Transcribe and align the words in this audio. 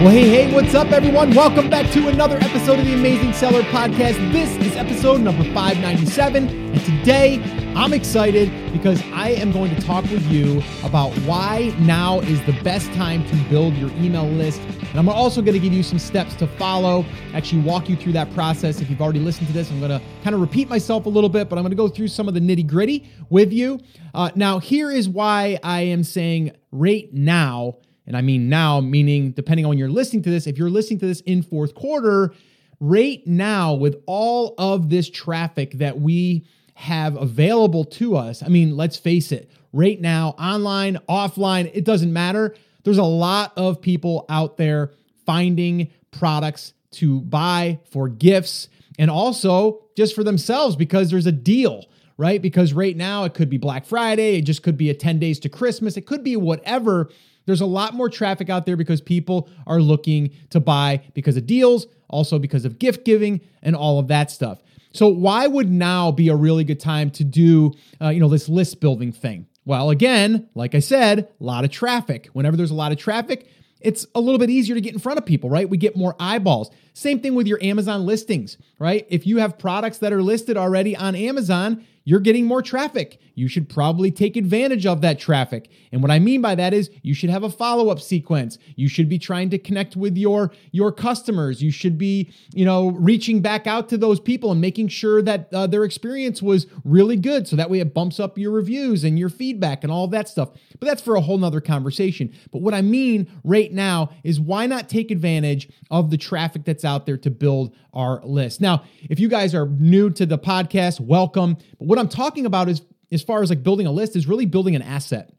Well, 0.00 0.08
hey, 0.08 0.30
hey, 0.30 0.54
what's 0.54 0.74
up, 0.74 0.92
everyone? 0.92 1.34
Welcome 1.34 1.68
back 1.68 1.92
to 1.92 2.08
another 2.08 2.38
episode 2.38 2.78
of 2.78 2.86
the 2.86 2.94
Amazing 2.94 3.34
Seller 3.34 3.60
Podcast. 3.64 4.32
This 4.32 4.48
is 4.56 4.74
episode 4.74 5.20
number 5.20 5.44
597, 5.52 6.48
and 6.48 6.80
today 6.86 7.38
I'm 7.76 7.92
excited 7.92 8.50
because 8.72 9.02
I 9.12 9.32
am 9.32 9.52
going 9.52 9.76
to 9.76 9.82
talk 9.82 10.04
with 10.04 10.26
you 10.28 10.62
about 10.84 11.12
why 11.26 11.76
now 11.80 12.20
is 12.20 12.42
the 12.46 12.58
best 12.62 12.90
time 12.94 13.28
to 13.28 13.36
build 13.50 13.74
your 13.74 13.90
email 13.90 14.26
list. 14.26 14.62
And 14.88 14.98
I'm 14.98 15.10
also 15.10 15.42
going 15.42 15.52
to 15.52 15.60
give 15.60 15.74
you 15.74 15.82
some 15.82 15.98
steps 15.98 16.34
to 16.36 16.46
follow, 16.46 17.04
actually 17.34 17.60
walk 17.60 17.90
you 17.90 17.96
through 17.96 18.12
that 18.12 18.32
process. 18.32 18.80
If 18.80 18.88
you've 18.88 19.02
already 19.02 19.20
listened 19.20 19.48
to 19.48 19.52
this, 19.52 19.70
I'm 19.70 19.80
going 19.80 19.90
to 19.90 20.00
kind 20.24 20.32
of 20.34 20.40
repeat 20.40 20.70
myself 20.70 21.04
a 21.04 21.10
little 21.10 21.28
bit, 21.28 21.50
but 21.50 21.58
I'm 21.58 21.62
going 21.62 21.72
to 21.72 21.76
go 21.76 21.88
through 21.88 22.08
some 22.08 22.26
of 22.26 22.32
the 22.32 22.40
nitty 22.40 22.66
gritty 22.66 23.10
with 23.28 23.52
you. 23.52 23.78
Uh, 24.14 24.30
now, 24.34 24.60
here 24.60 24.90
is 24.90 25.10
why 25.10 25.58
I 25.62 25.82
am 25.82 26.04
saying 26.04 26.52
right 26.72 27.12
now 27.12 27.76
and 28.10 28.16
I 28.16 28.22
mean 28.22 28.48
now, 28.48 28.80
meaning 28.80 29.30
depending 29.30 29.64
on 29.64 29.68
when 29.68 29.78
you're 29.78 29.88
listening 29.88 30.24
to 30.24 30.30
this, 30.30 30.48
if 30.48 30.58
you're 30.58 30.68
listening 30.68 30.98
to 30.98 31.06
this 31.06 31.20
in 31.20 31.44
fourth 31.44 31.76
quarter, 31.76 32.34
right 32.80 33.24
now 33.24 33.72
with 33.72 34.02
all 34.04 34.56
of 34.58 34.90
this 34.90 35.08
traffic 35.08 35.74
that 35.74 36.00
we 36.00 36.44
have 36.74 37.14
available 37.14 37.84
to 37.84 38.16
us, 38.16 38.42
I 38.42 38.48
mean, 38.48 38.76
let's 38.76 38.96
face 38.96 39.30
it, 39.30 39.48
right 39.72 40.00
now, 40.00 40.30
online, 40.40 40.98
offline, 41.08 41.70
it 41.72 41.84
doesn't 41.84 42.12
matter. 42.12 42.56
There's 42.82 42.98
a 42.98 43.04
lot 43.04 43.52
of 43.56 43.80
people 43.80 44.26
out 44.28 44.56
there 44.56 44.90
finding 45.24 45.92
products 46.10 46.72
to 46.94 47.20
buy 47.20 47.78
for 47.92 48.08
gifts 48.08 48.66
and 48.98 49.08
also 49.08 49.84
just 49.96 50.16
for 50.16 50.24
themselves 50.24 50.74
because 50.74 51.12
there's 51.12 51.26
a 51.26 51.32
deal 51.32 51.84
right? 52.20 52.42
Because 52.42 52.74
right 52.74 52.98
now 52.98 53.24
it 53.24 53.32
could 53.32 53.48
be 53.48 53.56
Black 53.56 53.86
Friday, 53.86 54.36
it 54.36 54.42
just 54.42 54.62
could 54.62 54.76
be 54.76 54.90
a 54.90 54.94
10 54.94 55.18
days 55.18 55.38
to 55.40 55.48
Christmas, 55.48 55.96
it 55.96 56.04
could 56.04 56.22
be 56.22 56.36
whatever. 56.36 57.08
There's 57.46 57.60
a 57.60 57.66
lot 57.66 57.94
more 57.94 58.08
traffic 58.08 58.50
out 58.50 58.66
there 58.66 58.76
because 58.76 59.00
people 59.00 59.48
are 59.66 59.80
looking 59.80 60.30
to 60.50 60.60
buy 60.60 61.02
because 61.14 61.36
of 61.36 61.46
deals, 61.46 61.86
also 62.08 62.38
because 62.38 62.64
of 62.64 62.78
gift 62.78 63.04
giving 63.04 63.40
and 63.62 63.74
all 63.74 63.98
of 63.98 64.08
that 64.08 64.30
stuff. 64.30 64.62
So 64.92 65.08
why 65.08 65.46
would 65.46 65.70
now 65.70 66.10
be 66.10 66.28
a 66.28 66.36
really 66.36 66.64
good 66.64 66.80
time 66.80 67.10
to 67.12 67.24
do, 67.24 67.72
uh, 68.00 68.08
you 68.08 68.20
know, 68.20 68.28
this 68.28 68.48
list 68.48 68.80
building 68.80 69.12
thing? 69.12 69.46
Well, 69.64 69.90
again, 69.90 70.48
like 70.54 70.74
I 70.74 70.80
said, 70.80 71.28
a 71.40 71.44
lot 71.44 71.64
of 71.64 71.70
traffic. 71.70 72.28
Whenever 72.32 72.56
there's 72.56 72.72
a 72.72 72.74
lot 72.74 72.92
of 72.92 72.98
traffic, 72.98 73.46
it's 73.80 74.06
a 74.14 74.20
little 74.20 74.38
bit 74.38 74.50
easier 74.50 74.74
to 74.74 74.80
get 74.80 74.92
in 74.92 74.98
front 74.98 75.18
of 75.18 75.26
people, 75.26 75.48
right? 75.48 75.68
We 75.68 75.76
get 75.76 75.96
more 75.96 76.16
eyeballs. 76.18 76.70
Same 76.92 77.20
thing 77.20 77.34
with 77.34 77.46
your 77.46 77.62
Amazon 77.62 78.04
listings, 78.04 78.58
right? 78.78 79.06
If 79.08 79.26
you 79.26 79.38
have 79.38 79.58
products 79.58 79.98
that 79.98 80.12
are 80.12 80.22
listed 80.22 80.56
already 80.56 80.96
on 80.96 81.14
Amazon, 81.14 81.84
you're 82.04 82.20
getting 82.20 82.46
more 82.46 82.62
traffic. 82.62 83.20
You 83.40 83.48
should 83.48 83.70
probably 83.70 84.10
take 84.10 84.36
advantage 84.36 84.84
of 84.84 85.00
that 85.00 85.18
traffic. 85.18 85.70
And 85.92 86.02
what 86.02 86.10
I 86.10 86.18
mean 86.18 86.42
by 86.42 86.54
that 86.56 86.74
is 86.74 86.90
you 87.02 87.14
should 87.14 87.30
have 87.30 87.42
a 87.42 87.48
follow-up 87.48 87.98
sequence. 87.98 88.58
You 88.76 88.86
should 88.86 89.08
be 89.08 89.18
trying 89.18 89.48
to 89.48 89.58
connect 89.58 89.96
with 89.96 90.18
your 90.18 90.52
your 90.72 90.92
customers. 90.92 91.62
You 91.62 91.70
should 91.70 91.96
be, 91.96 92.30
you 92.52 92.66
know, 92.66 92.90
reaching 92.90 93.40
back 93.40 93.66
out 93.66 93.88
to 93.88 93.96
those 93.96 94.20
people 94.20 94.52
and 94.52 94.60
making 94.60 94.88
sure 94.88 95.22
that 95.22 95.48
uh, 95.54 95.66
their 95.66 95.84
experience 95.84 96.42
was 96.42 96.66
really 96.84 97.16
good 97.16 97.48
so 97.48 97.56
that 97.56 97.70
way 97.70 97.80
it 97.80 97.94
bumps 97.94 98.20
up 98.20 98.36
your 98.36 98.50
reviews 98.50 99.04
and 99.04 99.18
your 99.18 99.30
feedback 99.30 99.82
and 99.82 99.90
all 99.90 100.06
that 100.08 100.28
stuff. 100.28 100.50
But 100.78 100.86
that's 100.86 101.02
for 101.02 101.16
a 101.16 101.22
whole 101.22 101.38
nother 101.38 101.62
conversation. 101.62 102.34
But 102.52 102.60
what 102.60 102.74
I 102.74 102.82
mean 102.82 103.26
right 103.42 103.72
now 103.72 104.10
is 104.22 104.38
why 104.38 104.66
not 104.66 104.90
take 104.90 105.10
advantage 105.10 105.70
of 105.90 106.10
the 106.10 106.18
traffic 106.18 106.64
that's 106.66 106.84
out 106.84 107.06
there 107.06 107.16
to 107.16 107.30
build 107.30 107.74
our 107.94 108.20
list. 108.22 108.60
Now, 108.60 108.84
if 109.08 109.18
you 109.18 109.28
guys 109.28 109.54
are 109.54 109.66
new 109.66 110.10
to 110.10 110.26
the 110.26 110.38
podcast, 110.38 111.00
welcome. 111.00 111.56
But 111.78 111.88
what 111.88 111.98
I'm 111.98 112.08
talking 112.08 112.44
about 112.44 112.68
is 112.68 112.82
as 113.12 113.22
far 113.22 113.42
as 113.42 113.50
like 113.50 113.62
building 113.62 113.86
a 113.86 113.92
list 113.92 114.16
is 114.16 114.26
really 114.26 114.46
building 114.46 114.76
an 114.76 114.82
asset. 114.82 115.32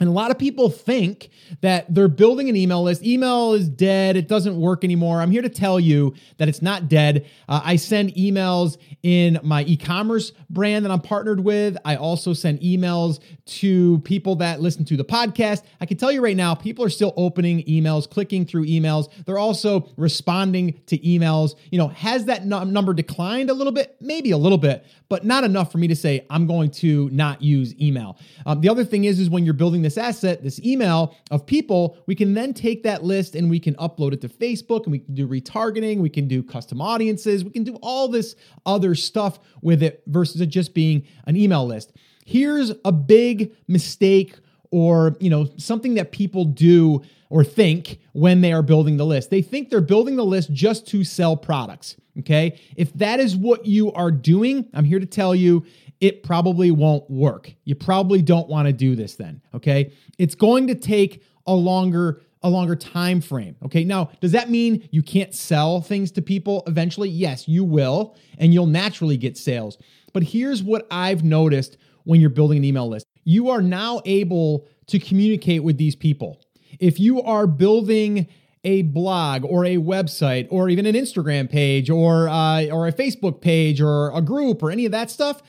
And 0.00 0.08
a 0.08 0.12
lot 0.12 0.30
of 0.30 0.38
people 0.38 0.70
think 0.70 1.30
that 1.60 1.92
they're 1.92 2.08
building 2.08 2.48
an 2.48 2.56
email 2.56 2.82
list. 2.82 3.02
Email 3.04 3.54
is 3.54 3.68
dead. 3.68 4.16
It 4.16 4.28
doesn't 4.28 4.58
work 4.60 4.84
anymore. 4.84 5.20
I'm 5.20 5.30
here 5.30 5.42
to 5.42 5.48
tell 5.48 5.80
you 5.80 6.14
that 6.36 6.48
it's 6.48 6.62
not 6.62 6.88
dead. 6.88 7.26
Uh, 7.48 7.60
I 7.64 7.76
send 7.76 8.14
emails 8.14 8.76
in 9.02 9.40
my 9.42 9.64
e 9.64 9.76
commerce 9.76 10.32
brand 10.50 10.84
that 10.84 10.92
I'm 10.92 11.00
partnered 11.00 11.40
with. 11.40 11.76
I 11.84 11.96
also 11.96 12.32
send 12.32 12.60
emails 12.60 13.20
to 13.46 13.98
people 14.00 14.36
that 14.36 14.60
listen 14.60 14.84
to 14.86 14.96
the 14.96 15.04
podcast. 15.04 15.62
I 15.80 15.86
can 15.86 15.96
tell 15.96 16.12
you 16.12 16.22
right 16.22 16.36
now, 16.36 16.54
people 16.54 16.84
are 16.84 16.90
still 16.90 17.14
opening 17.16 17.64
emails, 17.64 18.08
clicking 18.08 18.44
through 18.44 18.66
emails. 18.66 19.08
They're 19.24 19.38
also 19.38 19.88
responding 19.96 20.80
to 20.86 20.98
emails. 20.98 21.54
You 21.70 21.78
know, 21.78 21.88
has 21.88 22.26
that 22.26 22.46
number 22.46 22.92
declined 22.92 23.50
a 23.50 23.54
little 23.54 23.72
bit? 23.72 23.96
Maybe 24.00 24.30
a 24.30 24.38
little 24.38 24.58
bit, 24.58 24.84
but 25.08 25.24
not 25.24 25.44
enough 25.44 25.72
for 25.72 25.78
me 25.78 25.88
to 25.88 25.96
say 25.96 26.26
I'm 26.30 26.46
going 26.46 26.70
to 26.72 27.08
not 27.10 27.42
use 27.42 27.74
email. 27.80 28.18
Um, 28.46 28.60
the 28.60 28.68
other 28.68 28.84
thing 28.84 29.04
is, 29.04 29.18
is 29.18 29.30
when 29.30 29.44
you're 29.44 29.54
building 29.54 29.82
this 29.82 29.87
asset, 29.96 30.42
this 30.42 30.60
email 30.60 31.16
of 31.30 31.46
people, 31.46 31.96
we 32.06 32.14
can 32.14 32.34
then 32.34 32.52
take 32.52 32.82
that 32.82 33.04
list 33.04 33.34
and 33.34 33.48
we 33.48 33.60
can 33.60 33.74
upload 33.76 34.12
it 34.12 34.20
to 34.22 34.28
Facebook 34.28 34.84
and 34.84 34.92
we 34.92 34.98
can 34.98 35.14
do 35.14 35.26
retargeting, 35.26 35.98
we 35.98 36.10
can 36.10 36.28
do 36.28 36.42
custom 36.42 36.80
audiences, 36.82 37.44
we 37.44 37.50
can 37.50 37.64
do 37.64 37.76
all 37.80 38.08
this 38.08 38.34
other 38.66 38.94
stuff 38.94 39.38
with 39.62 39.82
it 39.82 40.02
versus 40.06 40.40
it 40.40 40.46
just 40.46 40.74
being 40.74 41.06
an 41.26 41.36
email 41.36 41.66
list. 41.66 41.92
Here's 42.26 42.72
a 42.84 42.92
big 42.92 43.54
mistake 43.68 44.36
or, 44.70 45.16
you 45.20 45.30
know, 45.30 45.48
something 45.56 45.94
that 45.94 46.12
people 46.12 46.44
do 46.44 47.02
or 47.30 47.44
think 47.44 48.00
when 48.12 48.40
they 48.40 48.52
are 48.52 48.62
building 48.62 48.96
the 48.96 49.06
list. 49.06 49.30
They 49.30 49.42
think 49.42 49.70
they're 49.70 49.80
building 49.80 50.16
the 50.16 50.24
list 50.24 50.52
just 50.52 50.86
to 50.88 51.04
sell 51.04 51.36
products. 51.36 51.96
Okay. 52.18 52.58
If 52.76 52.92
that 52.94 53.20
is 53.20 53.36
what 53.36 53.66
you 53.66 53.92
are 53.92 54.10
doing, 54.10 54.68
I'm 54.74 54.84
here 54.84 54.98
to 54.98 55.06
tell 55.06 55.34
you 55.34 55.64
it 56.00 56.22
probably 56.22 56.70
won't 56.70 57.08
work. 57.10 57.52
You 57.64 57.74
probably 57.74 58.22
don't 58.22 58.48
want 58.48 58.66
to 58.66 58.72
do 58.72 58.94
this 58.94 59.16
then. 59.16 59.42
Okay. 59.54 59.92
It's 60.18 60.34
going 60.34 60.66
to 60.68 60.74
take 60.74 61.22
a 61.46 61.54
longer 61.54 62.22
a 62.42 62.48
longer 62.48 62.76
time 62.76 63.20
frame. 63.20 63.56
Okay. 63.64 63.82
Now, 63.82 64.10
does 64.20 64.32
that 64.32 64.48
mean 64.48 64.88
you 64.92 65.02
can't 65.02 65.34
sell 65.34 65.80
things 65.80 66.12
to 66.12 66.22
people 66.22 66.62
eventually? 66.68 67.08
Yes, 67.08 67.48
you 67.48 67.64
will, 67.64 68.16
and 68.38 68.54
you'll 68.54 68.66
naturally 68.66 69.16
get 69.16 69.36
sales. 69.36 69.76
But 70.12 70.22
here's 70.22 70.62
what 70.62 70.86
I've 70.90 71.24
noticed 71.24 71.76
when 72.04 72.20
you're 72.20 72.30
building 72.30 72.58
an 72.58 72.64
email 72.64 72.88
list. 72.88 73.06
You 73.24 73.50
are 73.50 73.60
now 73.60 74.00
able 74.04 74.68
to 74.86 74.98
communicate 74.98 75.64
with 75.64 75.78
these 75.78 75.96
people. 75.96 76.40
If 76.78 77.00
you 77.00 77.20
are 77.22 77.46
building 77.46 78.28
a 78.64 78.82
blog 78.82 79.44
or 79.44 79.64
a 79.64 79.76
website 79.76 80.46
or 80.50 80.68
even 80.68 80.86
an 80.86 80.94
Instagram 80.94 81.50
page 81.50 81.90
or 81.90 82.28
uh, 82.28 82.66
or 82.66 82.86
a 82.86 82.92
Facebook 82.92 83.40
page 83.40 83.80
or 83.80 84.10
a 84.16 84.22
group 84.22 84.62
or 84.62 84.70
any 84.70 84.86
of 84.86 84.92
that 84.92 85.10
stuff, 85.10 85.42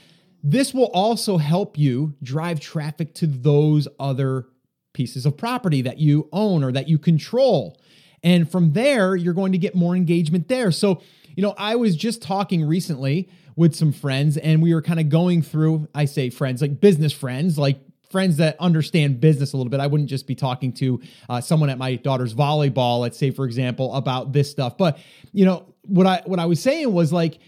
this 0.44 0.74
will 0.74 0.92
also 0.94 1.38
help 1.38 1.78
you 1.78 2.16
drive 2.24 2.60
traffic 2.60 3.14
to 3.16 3.28
those 3.28 3.88
other 4.00 4.48
pieces 4.94 5.26
of 5.26 5.38
property 5.38 5.82
that 5.82 6.00
you 6.00 6.30
own 6.32 6.64
or 6.64 6.72
that 6.72 6.88
you 6.88 6.98
control. 6.98 7.80
And 8.24 8.50
from 8.50 8.74
there, 8.74 9.16
you're 9.16 9.34
going 9.34 9.52
to 9.52 9.58
get 9.58 9.76
more 9.76 9.96
engagement 9.96 10.48
there. 10.48 10.72
So, 10.72 11.02
you 11.36 11.44
know, 11.44 11.54
I 11.58 11.76
was 11.76 11.96
just 11.96 12.22
talking 12.22 12.66
recently 12.66 13.30
with 13.56 13.76
some 13.76 13.92
friends 13.92 14.38
and 14.38 14.62
we 14.62 14.74
were 14.74 14.82
kind 14.82 15.00
of 15.00 15.10
going 15.10 15.42
through, 15.42 15.88
I 15.94 16.06
say 16.06 16.30
friends, 16.30 16.62
like 16.62 16.80
business 16.80 17.14
friends, 17.14 17.58
like 17.58 17.80
friends 18.10 18.38
that 18.38 18.56
understand 18.60 19.20
business 19.20 19.54
a 19.54 19.58
little 19.58 19.70
bit. 19.70 19.80
I 19.80 19.88
wouldn't 19.88 20.10
just 20.10 20.28
be 20.28 20.36
talking 20.36 20.74
to 20.74 21.02
uh, 21.30 21.42
someone 21.42 21.70
at 21.70 21.78
my 21.78 21.96
daughter's 21.96 22.34
volleyball, 22.34 23.02
let's 23.02 23.18
say, 23.18 23.32
for 23.32 23.46
example, 23.46 23.94
about 23.96 24.34
this 24.34 24.50
stuff. 24.50 24.78
But 24.78 24.98
you 25.32 25.46
know 25.46 25.66
what 25.84 26.08
I 26.08 26.22
what 26.26 26.40
I 26.40 26.46
was 26.46 26.62
saying 26.62 26.92
was 26.92 27.14
like, 27.14 27.40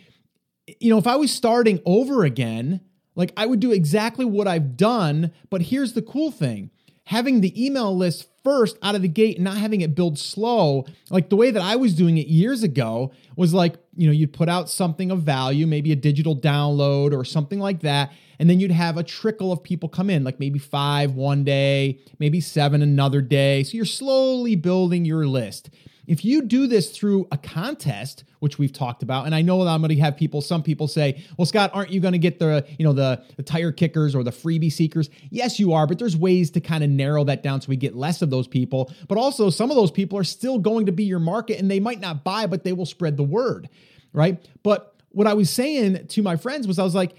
you 0.79 0.89
know, 0.89 0.97
if 0.97 1.07
I 1.07 1.15
was 1.15 1.31
starting 1.31 1.81
over 1.85 2.23
again, 2.23 2.81
like 3.15 3.33
I 3.35 3.45
would 3.45 3.59
do 3.59 3.71
exactly 3.71 4.25
what 4.25 4.47
I've 4.47 4.77
done. 4.77 5.31
But 5.49 5.63
here's 5.63 5.93
the 5.93 6.01
cool 6.01 6.31
thing: 6.31 6.71
having 7.05 7.41
the 7.41 7.65
email 7.65 7.95
list 7.95 8.27
first 8.43 8.77
out 8.81 8.95
of 8.95 9.01
the 9.01 9.07
gate 9.07 9.35
and 9.35 9.43
not 9.43 9.57
having 9.57 9.81
it 9.81 9.93
build 9.93 10.17
slow, 10.17 10.85
like 11.09 11.29
the 11.29 11.35
way 11.35 11.51
that 11.51 11.61
I 11.61 11.75
was 11.75 11.93
doing 11.93 12.17
it 12.17 12.27
years 12.27 12.63
ago 12.63 13.11
was 13.35 13.53
like, 13.53 13.75
you 13.95 14.07
know, 14.07 14.13
you'd 14.13 14.33
put 14.33 14.49
out 14.49 14.69
something 14.69 15.11
of 15.11 15.21
value, 15.21 15.67
maybe 15.67 15.91
a 15.91 15.95
digital 15.95 16.35
download 16.35 17.15
or 17.15 17.23
something 17.23 17.59
like 17.59 17.81
that 17.81 18.11
and 18.41 18.49
then 18.49 18.59
you'd 18.59 18.71
have 18.71 18.97
a 18.97 19.03
trickle 19.03 19.51
of 19.51 19.61
people 19.61 19.87
come 19.87 20.09
in, 20.09 20.23
like 20.23 20.39
maybe 20.39 20.57
five 20.57 21.13
one 21.13 21.43
day, 21.43 21.99
maybe 22.17 22.41
seven 22.41 22.81
another 22.81 23.21
day. 23.21 23.61
So 23.61 23.77
you're 23.77 23.85
slowly 23.85 24.55
building 24.55 25.05
your 25.05 25.28
list. 25.28 25.69
If 26.07 26.25
you 26.25 26.41
do 26.41 26.67
this 26.67 26.95
through 26.95 27.27
a 27.31 27.37
contest, 27.37 28.23
which 28.39 28.57
we've 28.57 28.73
talked 28.73 29.03
about, 29.03 29.25
and 29.25 29.35
I 29.35 29.41
know 29.41 29.63
that 29.63 29.69
I'm 29.69 29.81
going 29.81 29.95
to 29.95 30.01
have 30.01 30.17
people, 30.17 30.41
some 30.41 30.63
people 30.63 30.87
say, 30.87 31.23
"Well, 31.37 31.45
Scott, 31.45 31.71
aren't 31.73 31.91
you 31.91 31.99
going 31.99 32.13
to 32.13 32.19
get 32.19 32.39
the, 32.39 32.65
you 32.77 32.85
know, 32.85 32.93
the 32.93 33.23
the 33.37 33.43
tire 33.43 33.71
kickers 33.71 34.15
or 34.15 34.23
the 34.23 34.31
freebie 34.31 34.71
seekers?" 34.71 35.09
Yes, 35.29 35.59
you 35.59 35.73
are, 35.73 35.85
but 35.85 35.99
there's 35.99 36.17
ways 36.17 36.49
to 36.51 36.61
kind 36.61 36.83
of 36.83 36.89
narrow 36.89 37.23
that 37.25 37.43
down 37.43 37.61
so 37.61 37.69
we 37.69 37.75
get 37.75 37.95
less 37.95 38.21
of 38.21 38.29
those 38.29 38.47
people. 38.47 38.91
But 39.07 39.17
also, 39.17 39.49
some 39.49 39.69
of 39.69 39.75
those 39.75 39.91
people 39.91 40.17
are 40.17 40.23
still 40.23 40.59
going 40.59 40.87
to 40.87 40.91
be 40.91 41.03
your 41.03 41.19
market, 41.19 41.59
and 41.59 41.69
they 41.69 41.79
might 41.79 41.99
not 41.99 42.23
buy, 42.23 42.47
but 42.47 42.63
they 42.63 42.73
will 42.73 42.85
spread 42.85 43.17
the 43.17 43.23
word, 43.23 43.69
right? 44.13 44.43
But 44.63 44.95
what 45.09 45.27
I 45.27 45.33
was 45.33 45.49
saying 45.49 46.07
to 46.07 46.21
my 46.21 46.35
friends 46.35 46.67
was, 46.67 46.79
I 46.79 46.83
was 46.83 46.95
like, 46.95 47.13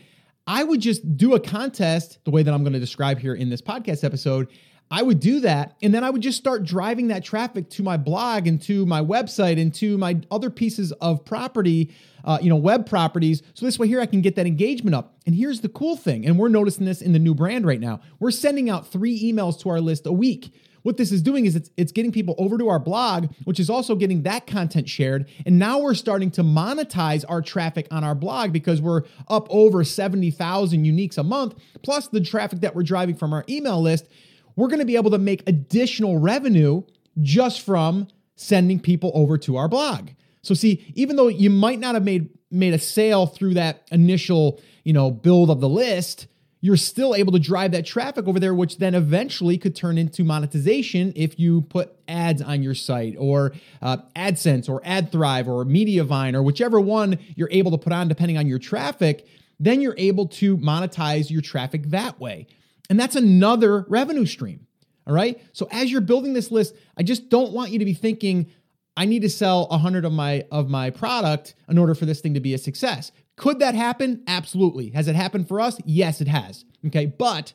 I 0.46 0.64
would 0.64 0.80
just 0.80 1.16
do 1.16 1.34
a 1.34 1.40
contest 1.40 2.18
the 2.24 2.30
way 2.30 2.42
that 2.42 2.52
I'm 2.52 2.62
going 2.62 2.72
to 2.72 2.80
describe 2.80 3.18
here 3.18 3.34
in 3.34 3.48
this 3.48 3.62
podcast 3.62 4.02
episode. 4.02 4.48
I 4.92 5.00
would 5.00 5.20
do 5.20 5.40
that. 5.40 5.74
And 5.80 5.94
then 5.94 6.04
I 6.04 6.10
would 6.10 6.20
just 6.20 6.36
start 6.36 6.64
driving 6.64 7.08
that 7.08 7.24
traffic 7.24 7.70
to 7.70 7.82
my 7.82 7.96
blog 7.96 8.46
and 8.46 8.60
to 8.64 8.84
my 8.84 9.00
website 9.00 9.58
and 9.58 9.74
to 9.76 9.96
my 9.96 10.20
other 10.30 10.50
pieces 10.50 10.92
of 10.92 11.24
property, 11.24 11.90
uh, 12.24 12.38
you 12.42 12.50
know, 12.50 12.56
web 12.56 12.84
properties. 12.84 13.42
So 13.54 13.64
this 13.64 13.78
way 13.78 13.88
here 13.88 14.02
I 14.02 14.06
can 14.06 14.20
get 14.20 14.36
that 14.36 14.46
engagement 14.46 14.94
up. 14.94 15.14
And 15.24 15.34
here's 15.34 15.62
the 15.62 15.70
cool 15.70 15.96
thing. 15.96 16.26
And 16.26 16.38
we're 16.38 16.50
noticing 16.50 16.84
this 16.84 17.00
in 17.00 17.14
the 17.14 17.18
new 17.18 17.34
brand 17.34 17.64
right 17.64 17.80
now. 17.80 18.00
We're 18.20 18.30
sending 18.30 18.68
out 18.68 18.86
three 18.86 19.18
emails 19.18 19.58
to 19.60 19.70
our 19.70 19.80
list 19.80 20.06
a 20.06 20.12
week. 20.12 20.52
what 20.82 20.98
this 20.98 21.10
is 21.10 21.22
doing 21.22 21.46
is 21.46 21.56
it's, 21.56 21.70
it's 21.78 21.92
getting 21.92 22.12
people 22.12 22.34
over 22.36 22.58
to 22.58 22.68
our 22.68 22.80
blog, 22.80 23.32
which 23.44 23.60
is 23.60 23.70
also 23.70 23.94
getting 23.94 24.24
that 24.24 24.46
content 24.46 24.90
shared. 24.90 25.26
And 25.46 25.58
now 25.58 25.78
we're 25.78 25.94
starting 25.94 26.30
to 26.32 26.42
monetize 26.42 27.24
our 27.28 27.40
traffic 27.40 27.86
on 27.90 28.04
our 28.04 28.16
blog 28.16 28.52
because 28.52 28.82
we're 28.82 29.04
up 29.28 29.46
over 29.48 29.84
70,000 29.84 30.84
uniques 30.84 31.16
a 31.16 31.22
month, 31.22 31.54
plus 31.82 32.08
the 32.08 32.20
traffic 32.20 32.60
that 32.60 32.74
we're 32.74 32.82
driving 32.82 33.14
from 33.14 33.32
our 33.32 33.44
email 33.48 33.80
list. 33.80 34.06
We're 34.56 34.68
going 34.68 34.80
to 34.80 34.86
be 34.86 34.96
able 34.96 35.10
to 35.12 35.18
make 35.18 35.42
additional 35.46 36.18
revenue 36.18 36.82
just 37.20 37.62
from 37.62 38.08
sending 38.36 38.80
people 38.80 39.12
over 39.14 39.38
to 39.38 39.56
our 39.56 39.68
blog. 39.68 40.10
So 40.42 40.54
see, 40.54 40.92
even 40.94 41.16
though 41.16 41.28
you 41.28 41.50
might 41.50 41.78
not 41.78 41.94
have 41.94 42.04
made 42.04 42.30
made 42.50 42.74
a 42.74 42.78
sale 42.78 43.26
through 43.26 43.54
that 43.54 43.88
initial, 43.90 44.60
you 44.84 44.92
know, 44.92 45.10
build 45.10 45.48
of 45.48 45.60
the 45.60 45.68
list, 45.68 46.26
you're 46.60 46.76
still 46.76 47.14
able 47.14 47.32
to 47.32 47.38
drive 47.38 47.72
that 47.72 47.84
traffic 47.84 48.28
over 48.28 48.38
there, 48.38 48.54
which 48.54 48.78
then 48.78 48.94
eventually 48.94 49.58
could 49.58 49.74
turn 49.74 49.98
into 49.98 50.22
monetization 50.22 51.12
if 51.16 51.38
you 51.38 51.62
put 51.62 51.92
ads 52.06 52.40
on 52.40 52.62
your 52.62 52.74
site 52.74 53.16
or 53.18 53.52
uh, 53.80 53.96
AdSense 54.14 54.68
or 54.68 54.80
AdThrive 54.82 55.48
or 55.48 55.64
Mediavine 55.64 56.34
or 56.34 56.42
whichever 56.42 56.80
one 56.80 57.18
you're 57.34 57.50
able 57.50 57.72
to 57.72 57.78
put 57.78 57.92
on 57.92 58.06
depending 58.06 58.38
on 58.38 58.46
your 58.46 58.60
traffic. 58.60 59.26
Then 59.58 59.80
you're 59.80 59.96
able 59.98 60.28
to 60.28 60.56
monetize 60.58 61.30
your 61.30 61.42
traffic 61.42 61.84
that 61.90 62.20
way. 62.20 62.46
And 62.90 62.98
that's 62.98 63.16
another 63.16 63.84
revenue 63.88 64.26
stream. 64.26 64.66
All 65.06 65.14
right. 65.14 65.40
So 65.52 65.68
as 65.70 65.90
you're 65.90 66.00
building 66.00 66.32
this 66.32 66.50
list, 66.50 66.74
I 66.96 67.02
just 67.02 67.28
don't 67.28 67.52
want 67.52 67.70
you 67.70 67.78
to 67.80 67.84
be 67.84 67.94
thinking, 67.94 68.50
I 68.96 69.04
need 69.04 69.22
to 69.22 69.30
sell 69.30 69.66
100 69.68 70.04
of 70.04 70.12
my 70.12 70.44
of 70.52 70.68
my 70.68 70.90
product 70.90 71.54
in 71.68 71.78
order 71.78 71.94
for 71.94 72.04
this 72.04 72.20
thing 72.20 72.34
to 72.34 72.40
be 72.40 72.54
a 72.54 72.58
success. 72.58 73.10
Could 73.36 73.58
that 73.60 73.74
happen? 73.74 74.22
Absolutely. 74.26 74.90
Has 74.90 75.08
it 75.08 75.16
happened 75.16 75.48
for 75.48 75.60
us? 75.60 75.78
Yes, 75.84 76.20
it 76.20 76.28
has. 76.28 76.64
Okay, 76.86 77.06
but 77.06 77.54